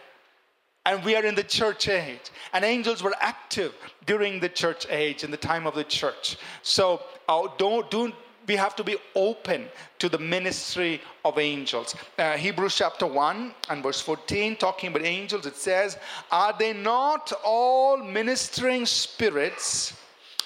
[0.84, 2.30] And we are in the church age.
[2.52, 3.74] And angels were active
[4.06, 6.36] during the church age, in the time of the church.
[6.62, 8.14] So uh, don't, don't,
[8.48, 9.68] we have to be open
[10.00, 11.94] to the ministry of angels.
[12.18, 15.98] Uh, Hebrews chapter 1 and verse 14, talking about angels, it says,
[16.32, 19.94] Are they not all ministering spirits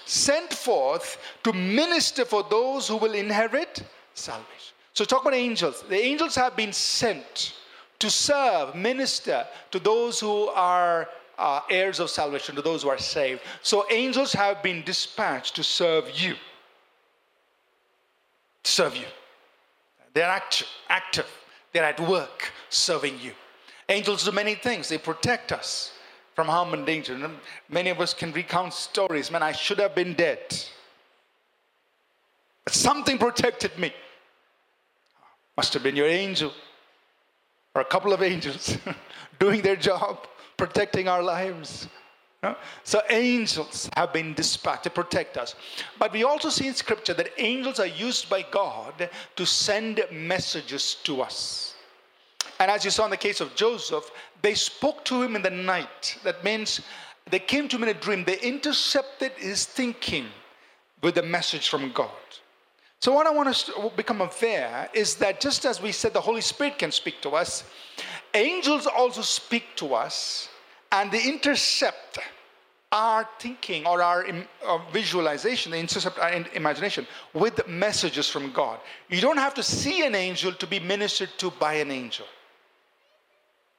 [0.04, 4.74] sent forth to minister for those who will inherit salvation?
[4.92, 5.82] So, talk about angels.
[5.88, 7.54] The angels have been sent
[7.98, 12.98] to serve, minister to those who are uh, heirs of salvation, to those who are
[12.98, 13.40] saved.
[13.62, 16.34] So angels have been dispatched to serve you.
[18.62, 19.06] To serve you.
[20.14, 21.26] They're active, active.
[21.72, 23.32] They're at work serving you.
[23.88, 24.88] Angels do many things.
[24.88, 25.92] They protect us
[26.34, 27.18] from harm and danger.
[27.68, 29.30] Many of us can recount stories.
[29.30, 30.40] Man, I should have been dead.
[32.64, 33.92] But something protected me.
[35.56, 36.52] Must have been your angel
[37.76, 38.78] or a couple of angels
[39.38, 41.88] doing their job, protecting our lives.
[42.84, 45.54] So angels have been dispatched to protect us.
[45.98, 50.96] But we also see in scripture that angels are used by God to send messages
[51.04, 51.74] to us.
[52.60, 54.10] And as you saw in the case of Joseph,
[54.40, 56.18] they spoke to him in the night.
[56.24, 56.80] That means
[57.28, 58.24] they came to him in a dream.
[58.24, 60.26] They intercepted his thinking
[61.02, 62.10] with a message from God.
[63.06, 66.20] So, what I want us to become aware is that just as we said the
[66.20, 67.62] Holy Spirit can speak to us,
[68.34, 70.48] angels also speak to us
[70.90, 72.18] and they intercept
[72.90, 74.26] our thinking or our
[74.66, 78.80] uh, visualization, they intercept our imagination with messages from God.
[79.08, 82.26] You don't have to see an angel to be ministered to by an angel.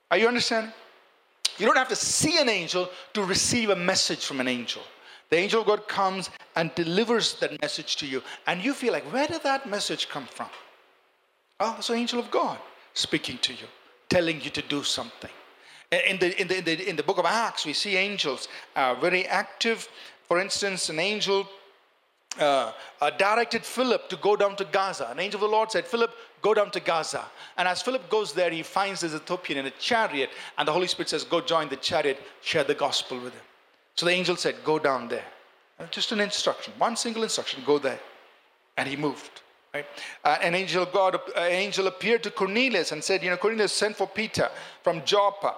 [0.10, 0.72] Are you understanding?
[1.58, 4.84] You don't have to see an angel to receive a message from an angel.
[5.30, 8.24] The angel of God comes and delivers that message to you.
[8.46, 10.50] And you feel like, where did that message come from?
[11.60, 12.58] Oh, it's an angel of God
[12.94, 13.68] speaking to you,
[14.10, 15.32] telling you to do something.
[15.92, 18.96] In the, in the, in the, in the book of Acts, we see angels uh,
[18.96, 19.88] very active.
[20.28, 21.48] For instance, an angel
[22.40, 25.08] uh, uh, directed Philip to go down to Gaza.
[25.10, 26.12] An angel of the Lord said, Philip,
[26.42, 27.26] go down to Gaza.
[27.58, 30.88] And as Philip goes there, he finds this Ethiopian in a chariot, and the Holy
[30.88, 33.42] Spirit says, Go join the chariot, share the gospel with him.
[33.98, 35.26] So the angel said, Go down there.
[35.92, 38.00] Just an instruction, one single instruction, go there.
[38.78, 39.42] And he moved.
[39.74, 39.86] Right?
[40.24, 43.74] Uh, an angel God, uh, an angel appeared to Cornelius and said, You know, Cornelius
[43.74, 44.50] sent for Peter
[44.82, 45.56] from Joppa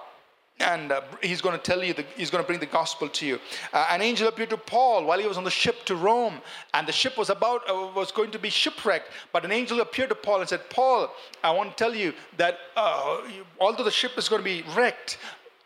[0.60, 3.26] and uh, he's going to tell you, the, he's going to bring the gospel to
[3.26, 3.38] you.
[3.72, 6.40] Uh, an angel appeared to Paul while he was on the ship to Rome,
[6.74, 9.10] and the ship was about uh, was going to be shipwrecked.
[9.32, 11.10] But an angel appeared to Paul and said, "Paul,
[11.42, 13.22] I want to tell you that uh,
[13.58, 15.18] although the ship is going to be wrecked,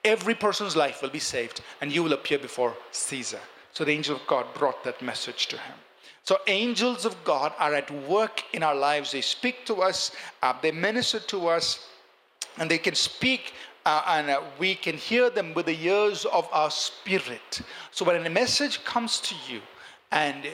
[0.05, 3.41] every person's life will be saved, and you will appear before Caesar."
[3.73, 5.75] So the angel of God brought that message to him.
[6.23, 9.13] So, angels of God are at work in our lives.
[9.13, 10.11] They speak to us,
[10.43, 11.87] uh, they minister to us,
[12.57, 13.53] and they can speak
[13.87, 17.61] uh, and uh, we can hear them with the ears of our spirit.
[17.91, 19.61] So when a message comes to you,
[20.11, 20.47] and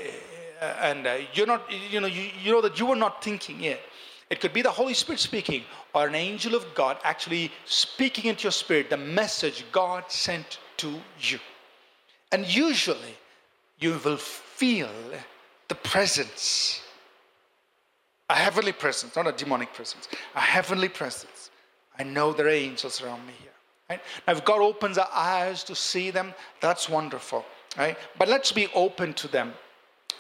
[0.61, 3.62] uh, and uh, you're not, you know, you, you know that you were not thinking
[3.62, 3.80] it.
[4.31, 8.45] It could be the Holy Spirit speaking, or an angel of God actually speaking into
[8.45, 11.39] your spirit the message God sent to you.
[12.33, 13.16] And usually,
[13.81, 14.91] you will feel
[15.68, 16.83] the presence,
[18.28, 21.51] a heavenly presence, not a demonic presence, a heavenly presence
[22.01, 23.53] I know there are angels around me here.
[23.91, 24.01] Right?
[24.26, 27.45] Now, if God opens our eyes to see them, that's wonderful.
[27.76, 27.99] Right?
[28.18, 29.53] But let's be open to them.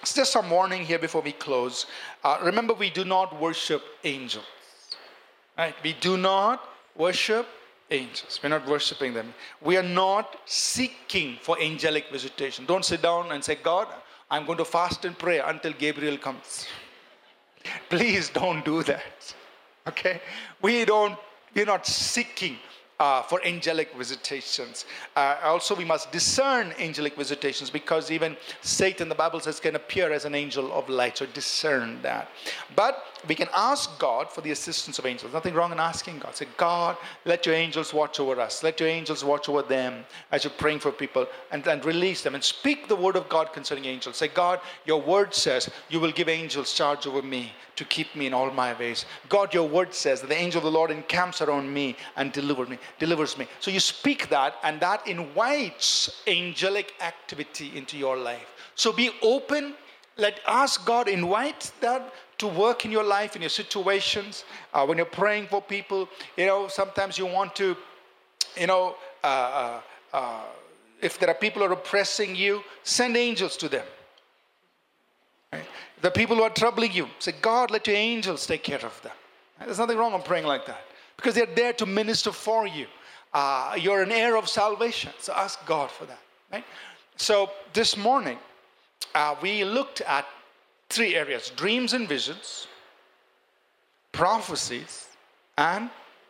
[0.04, 1.86] Just some warning here before we close.
[2.24, 4.44] Uh, remember, we do not worship angels.
[5.58, 5.74] Right?
[5.82, 7.46] We do not worship
[7.90, 8.40] angels.
[8.42, 9.34] We're not worshiping them.
[9.60, 12.64] We are not seeking for angelic visitation.
[12.66, 13.88] Don't sit down and say, God,
[14.30, 16.66] I'm going to fast and pray until Gabriel comes.
[17.88, 19.34] Please don't do that.
[19.86, 20.20] Okay?
[20.62, 21.18] We don't
[21.54, 22.56] we're not seeking
[23.00, 24.84] uh, for angelic visitations.
[25.16, 30.12] Uh, also, we must discern angelic visitations because even Satan, the Bible says, can appear
[30.12, 31.16] as an angel of light.
[31.16, 32.28] So discern that.
[32.76, 35.32] But we can ask God for the assistance of angels.
[35.32, 36.34] Nothing wrong in asking God.
[36.36, 38.62] Say, God, let your angels watch over us.
[38.62, 42.34] Let your angels watch over them as you're praying for people and, and release them
[42.34, 44.16] and speak the word of God concerning angels.
[44.16, 48.26] Say, God, your word says you will give angels charge over me to keep me
[48.26, 49.06] in all my ways.
[49.28, 52.68] God, your word says that the angel of the Lord encamps around me and delivers
[52.68, 53.46] me, delivers me.
[53.58, 58.46] So you speak that, and that invites angelic activity into your life.
[58.74, 59.74] So be open.
[60.16, 64.44] Let ask God invite that to work in your life, in your situations.
[64.74, 67.76] Uh, when you're praying for people, you know, sometimes you want to,
[68.56, 69.80] you know, uh, uh,
[70.16, 70.40] uh
[71.00, 73.86] if there are people who are oppressing you, send angels to them.
[75.52, 75.64] Right?
[76.02, 79.12] The people who are troubling you, say, God, let your angels take care of them.
[79.58, 80.82] There's nothing wrong on praying like that
[81.16, 82.86] because they're there to minister for you.
[83.32, 86.20] Uh, you're an heir of salvation, so ask God for that.
[86.52, 86.64] Right?
[87.16, 88.38] So this morning,
[89.14, 90.26] uh, we looked at
[90.90, 92.66] three areas dreams and visions,
[94.12, 95.08] prophecies,
[95.56, 95.88] and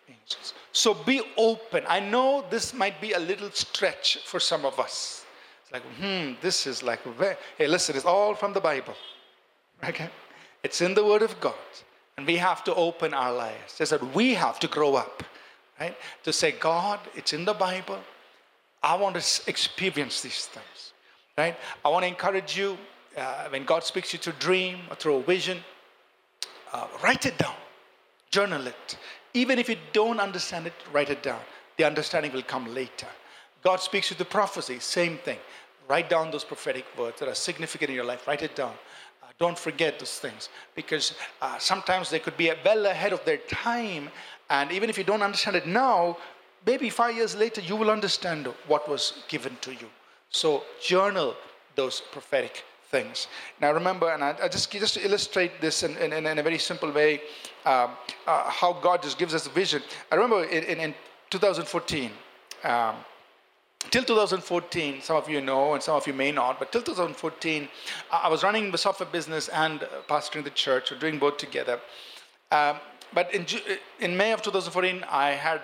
[0.08, 0.54] angels.
[0.72, 1.84] So be open.
[1.88, 5.24] I know this might be a little stretch for some of us.
[5.62, 7.00] It's like, hmm, this is like,
[7.58, 8.94] hey, listen, it's all from the Bible.
[9.82, 10.10] Okay?
[10.62, 11.54] It's in the Word of God.
[12.18, 13.78] And we have to open our lives.
[13.78, 15.22] Just that we have to grow up,
[15.80, 15.96] right?
[16.24, 17.98] To say, God, it's in the Bible.
[18.82, 20.92] I want to experience these things,
[21.38, 21.56] right?
[21.82, 22.76] I want to encourage you
[23.16, 25.58] uh, when God speaks you to dream or through a vision,
[26.72, 27.54] uh, write it down,
[28.30, 28.98] journal it.
[29.34, 31.40] Even if you don't understand it, write it down.
[31.76, 33.06] The understanding will come later.
[33.62, 35.38] God speaks you to prophecy, same thing.
[35.88, 38.26] Write down those prophetic words that are significant in your life.
[38.26, 38.74] Write it down.
[39.38, 44.10] Don't forget those things because uh, sometimes they could be well ahead of their time.
[44.50, 46.18] And even if you don't understand it now,
[46.66, 49.88] maybe five years later, you will understand what was given to you.
[50.28, 51.34] So, journal
[51.74, 53.28] those prophetic things.
[53.60, 56.58] Now, remember, and I, I just, just to illustrate this in, in, in a very
[56.58, 57.20] simple way,
[57.64, 57.90] um,
[58.26, 59.82] uh, how God just gives us a vision.
[60.10, 60.94] I remember in, in, in
[61.30, 62.10] 2014,
[62.64, 62.96] um,
[63.90, 67.68] till 2014, some of you know and some of you may not, but till 2014,
[68.10, 71.80] I was running the software business and pastoring the church, or doing both together.
[72.50, 72.78] Um,
[73.14, 73.46] but in,
[74.00, 75.60] in May of 2014, I had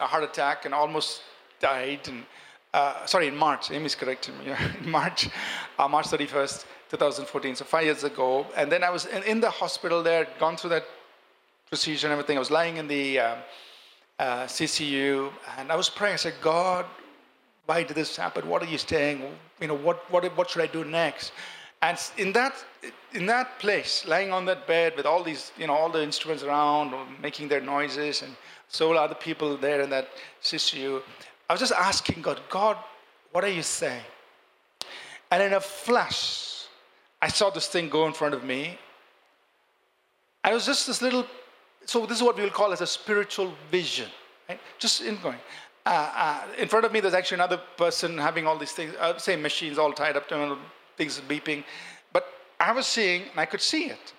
[0.00, 1.22] a heart attack and almost
[1.60, 2.06] died.
[2.06, 2.24] And
[2.74, 4.52] uh, sorry, in March, Amy's correcting me.
[4.84, 5.28] in March,
[5.78, 8.46] uh, March 31st, 2014, so five years ago.
[8.56, 10.84] And then I was in, in the hospital there, gone through that
[11.68, 12.36] procedure and everything.
[12.36, 13.36] I was lying in the uh,
[14.18, 16.14] uh CCU, and I was praying.
[16.14, 16.84] I said, God,
[17.68, 18.48] Why did this happen?
[18.48, 19.22] What are you saying?
[19.60, 21.32] You know, what, what, what should I do next?
[21.82, 22.54] And in that,
[23.12, 26.42] in that place, lying on that bed with all these, you know, all the instruments
[26.42, 28.34] around, making their noises, and
[28.68, 30.08] so other people there in that
[30.42, 31.02] CCU,
[31.48, 32.76] I was just asking God, God,
[33.32, 34.02] what are you saying?
[35.30, 36.64] And in a flash,
[37.20, 38.78] I saw this thing go in front of me.
[40.44, 41.26] And it was just this little,
[41.84, 44.08] so this is what we will call as a spiritual vision,
[44.48, 44.60] right?
[44.78, 45.38] Just in going.
[45.84, 49.16] Uh, uh, in front of me, there's actually another person having all these things, uh,
[49.18, 50.56] same machines all tied up to
[50.96, 51.64] things beeping.
[52.12, 52.26] But
[52.60, 54.12] I was seeing, and I could see it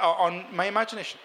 [0.00, 1.18] uh, on my imagination,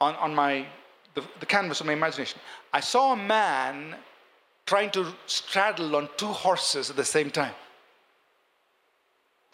[0.00, 0.66] on, on my,
[1.14, 2.40] the, the canvas of my imagination.
[2.72, 3.96] I saw a man
[4.66, 7.54] trying to straddle on two horses at the same time.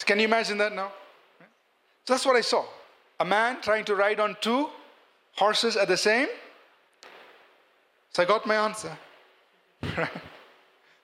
[0.04, 0.90] Can you imagine that now?
[2.04, 2.64] So that's what I saw.
[3.20, 4.68] A man trying to ride on two
[5.36, 6.26] horses at the same.
[8.12, 8.96] So I got my answer.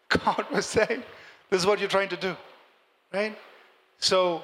[0.09, 1.03] God was saying,
[1.51, 2.37] This is what you're trying to do.
[3.13, 3.39] Right?
[3.99, 4.43] So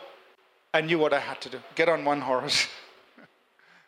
[0.72, 2.68] I knew what I had to do get on one horse,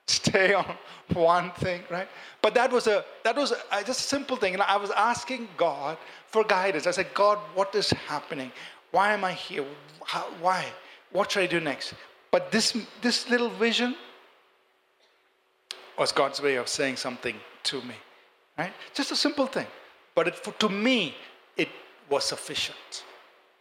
[0.09, 0.76] stay on
[1.12, 2.09] one thing, right?
[2.42, 5.48] But that was a that was a, just a simple thing, and I was asking
[5.57, 5.98] God
[6.28, 6.86] for guidance.
[6.86, 8.52] I said, God, what is happening?
[8.90, 9.64] Why am I here?
[10.04, 10.66] How, why?
[11.12, 11.94] What should I do next?
[12.30, 13.96] But this this little vision
[15.98, 17.94] was God's way of saying something to me,
[18.59, 18.72] right?
[18.94, 19.66] Just a simple thing,
[20.14, 21.14] but it, for, to me,
[21.57, 21.68] it
[22.11, 23.04] was sufficient.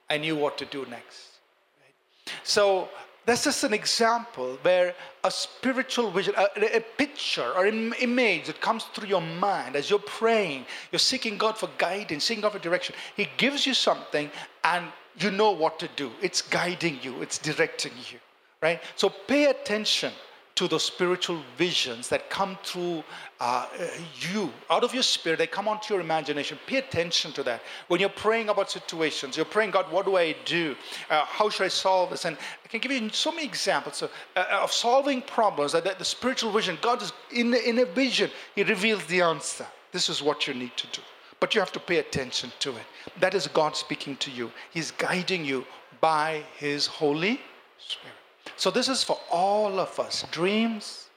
[0.09, 1.39] I knew what to do next.
[2.43, 2.89] So
[3.25, 8.61] that's just an example where a spiritual vision, a, a, picture or an image that
[8.61, 12.59] comes through your mind as you're praying, you're seeking God for guidance, seeking God for
[12.59, 12.95] direction.
[13.15, 14.29] He gives you something
[14.63, 14.85] and
[15.17, 16.11] you know what to do.
[16.21, 18.19] It's guiding you, it's directing you,
[18.61, 18.79] right?
[18.95, 20.13] So pay attention
[20.55, 23.03] to those spiritual visions that come through
[23.41, 23.67] uh,
[24.33, 26.57] you, out of your spirit, they come onto your imagination.
[26.65, 27.61] Pay attention to that.
[27.89, 30.75] When you're praying about situations, you're praying, God, what do I do?
[31.09, 32.23] Uh, how should I solve this?
[32.23, 35.73] And I can give you so many examples of, uh, of solving problems.
[35.73, 39.67] That, that the spiritual vision, God is in, in a vision, He reveals the answer.
[39.91, 41.01] This is what you need to do.
[41.41, 42.85] But you have to pay attention to it.
[43.19, 44.51] That is God speaking to you.
[44.71, 45.65] He's guiding you
[45.99, 47.41] by His Holy
[47.77, 48.14] Spirit.
[48.57, 51.07] So, this is for all of us dreams,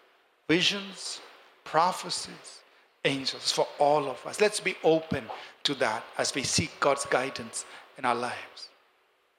[0.48, 1.20] visions,
[1.64, 2.60] prophecies,
[3.04, 4.40] angels, for all of us.
[4.40, 5.24] Let's be open
[5.64, 7.64] to that as we seek God's guidance
[7.96, 8.68] in our lives.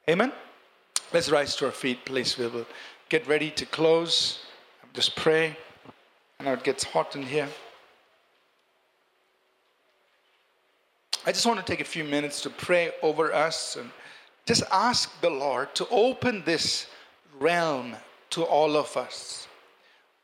[0.10, 0.32] Amen?
[1.12, 2.38] Let's rise to our feet, please.
[2.38, 2.68] We will
[3.10, 4.39] get ready to close.
[4.93, 5.58] Just pray.
[6.39, 7.50] I know it gets hot in here.
[11.26, 13.89] I just want to take a few minutes to pray over us and
[14.45, 16.88] just ask the Lord to open this
[17.39, 17.95] realm
[18.31, 19.47] to all of us.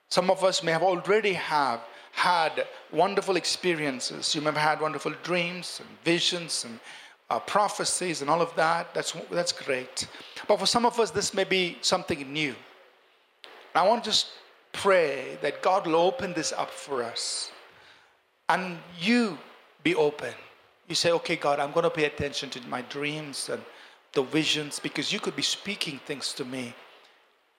[0.09, 4.33] Some of us may have already have had wonderful experiences.
[4.33, 6.79] You may have had wonderful dreams and visions and
[7.29, 8.93] uh, prophecies and all of that.
[8.93, 10.07] That's, that's great.
[10.47, 12.55] But for some of us, this may be something new.
[13.73, 14.27] I want to just
[14.71, 17.51] pray that God will open this up for us.
[18.47, 19.37] And you
[19.83, 20.33] be open.
[20.87, 23.61] You say, okay, God, I'm going to pay attention to my dreams and
[24.13, 26.73] the visions because you could be speaking things to me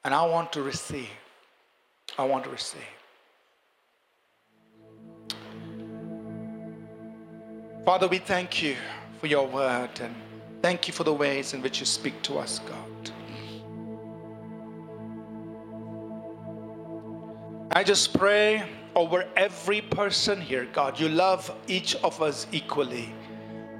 [0.07, 1.09] and I want to receive.
[2.17, 2.81] I want to receive.
[7.85, 8.77] Father, we thank you
[9.21, 10.15] for your word and
[10.63, 13.11] thank you for the ways in which you speak to us, God.
[17.73, 18.63] I just pray
[18.95, 21.01] over every person here, God.
[21.01, 23.13] You love each of us equally.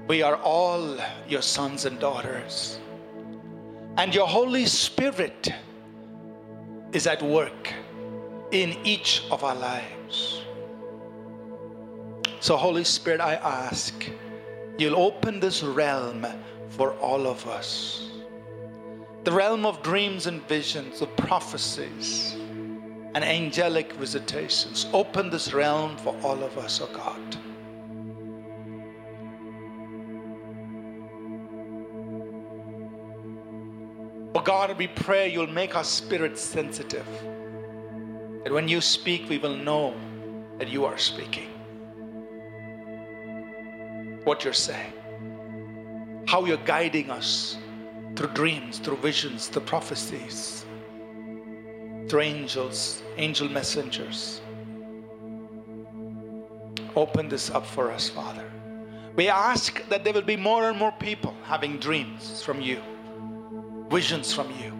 [0.09, 0.97] We are all
[1.29, 2.81] your sons and daughters.
[3.95, 5.53] And your Holy Spirit
[6.93, 7.73] is at work
[8.51, 10.41] in each of our lives.
[12.39, 13.93] So, Holy Spirit, I ask
[14.77, 16.25] you'll open this realm
[16.69, 18.11] for all of us.
[19.23, 22.35] The realm of dreams and visions, of prophecies,
[23.13, 24.85] and angelic visitations.
[24.93, 27.37] Open this realm for all of us, oh God.
[34.37, 37.07] Oh God, we pray you'll make our spirit sensitive.
[38.43, 39.95] That when you speak, we will know
[40.59, 41.49] that you are speaking.
[44.25, 44.93] What you're saying,
[46.27, 47.57] how you're guiding us
[48.15, 50.65] through dreams, through visions, through prophecies,
[52.07, 54.41] through angels, angel messengers.
[56.95, 58.45] Open this up for us, Father.
[59.15, 62.83] We ask that there will be more and more people having dreams from you
[63.89, 64.73] visions from you.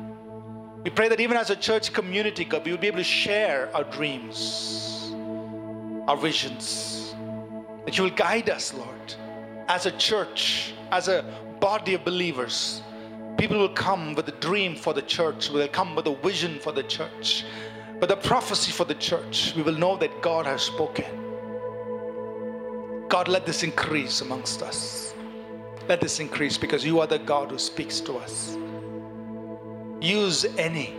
[0.84, 3.70] We pray that even as a church community, God, we will be able to share
[3.76, 5.12] our dreams,
[6.08, 7.14] our visions,
[7.86, 9.16] that you will guide us, Lord,
[9.68, 11.24] as a church, as a
[11.60, 12.82] body of believers.
[13.38, 16.72] People will come with a dream for the church, will come with a vision for
[16.72, 17.46] the church,
[18.00, 19.54] with a prophecy for the church.
[19.56, 21.06] We will know that God has spoken.
[23.10, 25.14] God, let this increase amongst us.
[25.88, 28.58] Let this increase because you are the God who speaks to us.
[30.02, 30.94] Use any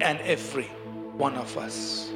[0.00, 0.68] and every
[1.16, 2.10] one of us.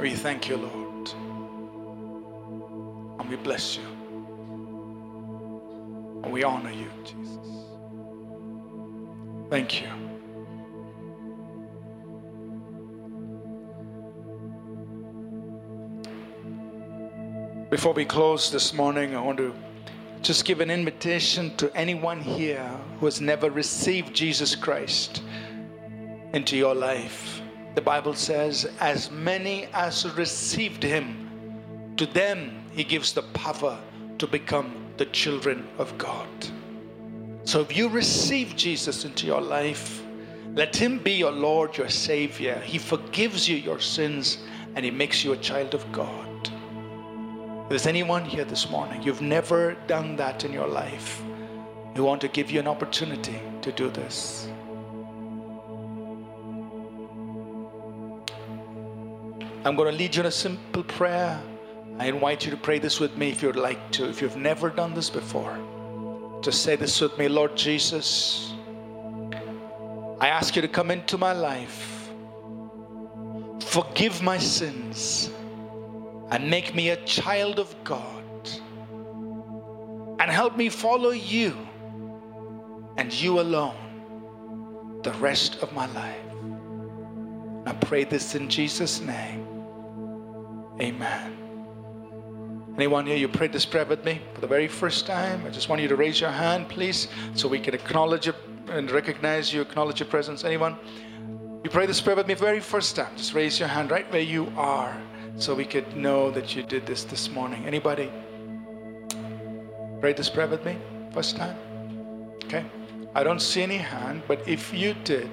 [0.00, 1.10] We thank you, Lord.
[3.20, 3.84] And we bless you.
[6.22, 7.66] And we honor you, Jesus.
[9.50, 9.88] Thank you.
[17.68, 19.54] Before we close this morning, I want to
[20.22, 25.22] just give an invitation to anyone here who has never received Jesus Christ
[26.34, 27.40] into your life.
[27.74, 33.78] The Bible says, as many as received him, to them he gives the power
[34.18, 36.28] to become the children of God.
[37.44, 40.02] So if you receive Jesus into your life,
[40.54, 42.60] let him be your Lord, your Savior.
[42.60, 44.38] He forgives you your sins
[44.74, 46.29] and he makes you a child of God.
[47.70, 51.22] There's anyone here this morning, you've never done that in your life,
[51.94, 54.48] we want to give you an opportunity to do this.
[59.64, 61.40] I'm going to lead you in a simple prayer.
[62.00, 64.08] I invite you to pray this with me if you'd like to.
[64.08, 65.56] If you've never done this before,
[66.42, 68.52] just say this with me Lord Jesus,
[70.18, 72.10] I ask you to come into my life,
[73.60, 75.30] forgive my sins
[76.30, 78.24] and make me a child of God.
[80.20, 81.56] And help me follow you
[82.96, 86.16] and you alone the rest of my life.
[87.66, 89.46] I pray this in Jesus' name.
[90.80, 91.36] Amen.
[92.76, 95.44] Anyone here, you prayed this prayer with me for the very first time?
[95.46, 98.36] I just want you to raise your hand, please, so we can acknowledge it
[98.68, 100.44] and recognize you, acknowledge your presence.
[100.44, 100.76] Anyone?
[101.64, 103.14] You pray this prayer with me the very first time.
[103.16, 104.96] Just raise your hand right where you are
[105.36, 107.64] so we could know that you did this this morning.
[107.66, 108.10] Anybody
[110.00, 110.76] pray this prayer with me
[111.12, 111.56] first time?
[112.44, 112.64] Okay.
[113.14, 115.30] I don't see any hand, but if you did,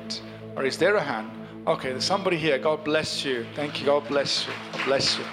[0.55, 1.29] or is there a hand?
[1.67, 2.57] Okay, there's somebody here.
[2.57, 3.45] God bless you.
[3.55, 3.85] Thank you.
[3.85, 4.53] God bless you.
[4.71, 5.25] God bless you.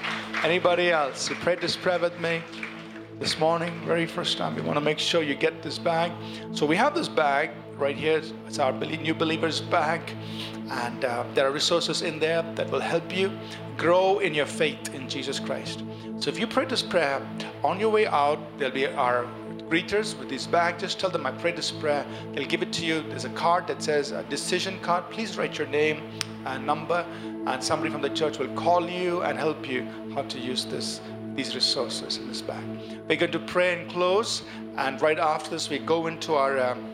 [0.43, 2.43] Anybody else who prayed this prayer with me
[3.21, 4.55] this morning, very first time?
[4.55, 6.13] We want to make sure you get this bag.
[6.53, 8.23] So we have this bag right here.
[8.47, 10.01] It's our new believers bag,
[10.71, 13.31] and uh, there are resources in there that will help you
[13.77, 15.85] grow in your faith in Jesus Christ.
[16.19, 17.27] So if you pray this prayer
[17.63, 19.27] on your way out, there'll be our
[19.69, 20.79] greeters with this bag.
[20.79, 22.05] Just tell them I prayed this prayer.
[22.33, 23.03] They'll give it to you.
[23.03, 25.11] There's a card that says a decision card.
[25.11, 26.03] Please write your name
[26.47, 27.07] and number,
[27.47, 31.01] and somebody from the church will call you and help you how to use this
[31.35, 32.65] these resources in this bag.
[33.09, 34.43] We're going to pray and close,
[34.77, 36.61] and right after this, we go into our.
[36.61, 36.91] Um,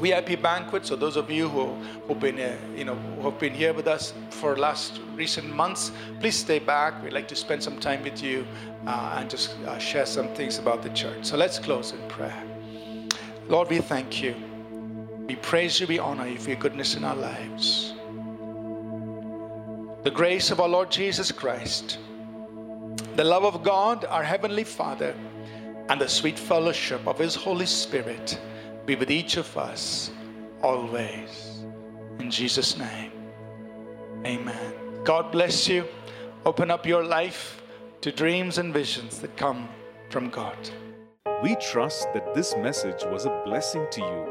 [0.00, 0.86] VIP banquet.
[0.86, 1.74] So those of you who
[2.06, 5.90] who've been uh, you know who have been here with us for last recent months,
[6.20, 7.02] please stay back.
[7.02, 8.46] We'd like to spend some time with you
[8.86, 11.24] uh, and just uh, share some things about the church.
[11.24, 12.42] So let's close in prayer.
[13.48, 14.34] Lord, we thank you.
[15.26, 15.86] We praise you.
[15.86, 17.94] We honor you for your goodness in our lives.
[20.04, 21.98] The grace of our Lord Jesus Christ,
[23.18, 25.12] the love of God, our heavenly Father,
[25.88, 28.38] and the sweet fellowship of His Holy Spirit
[28.86, 30.12] be with each of us
[30.62, 31.64] always.
[32.20, 33.10] In Jesus' name,
[34.24, 35.02] amen.
[35.02, 35.84] God bless you.
[36.46, 37.60] Open up your life
[38.02, 39.68] to dreams and visions that come
[40.10, 40.56] from God.
[41.42, 44.26] We trust that this message was a blessing to you.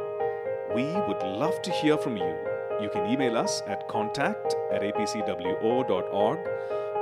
[0.74, 2.34] We would love to hear from you.
[2.80, 6.40] You can email us at contact at apcwo.org.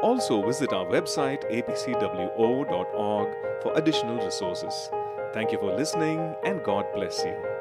[0.05, 3.27] Also, visit our website apcwo.org
[3.63, 4.91] for additional resources.
[5.33, 7.54] Thank you for listening and God bless you.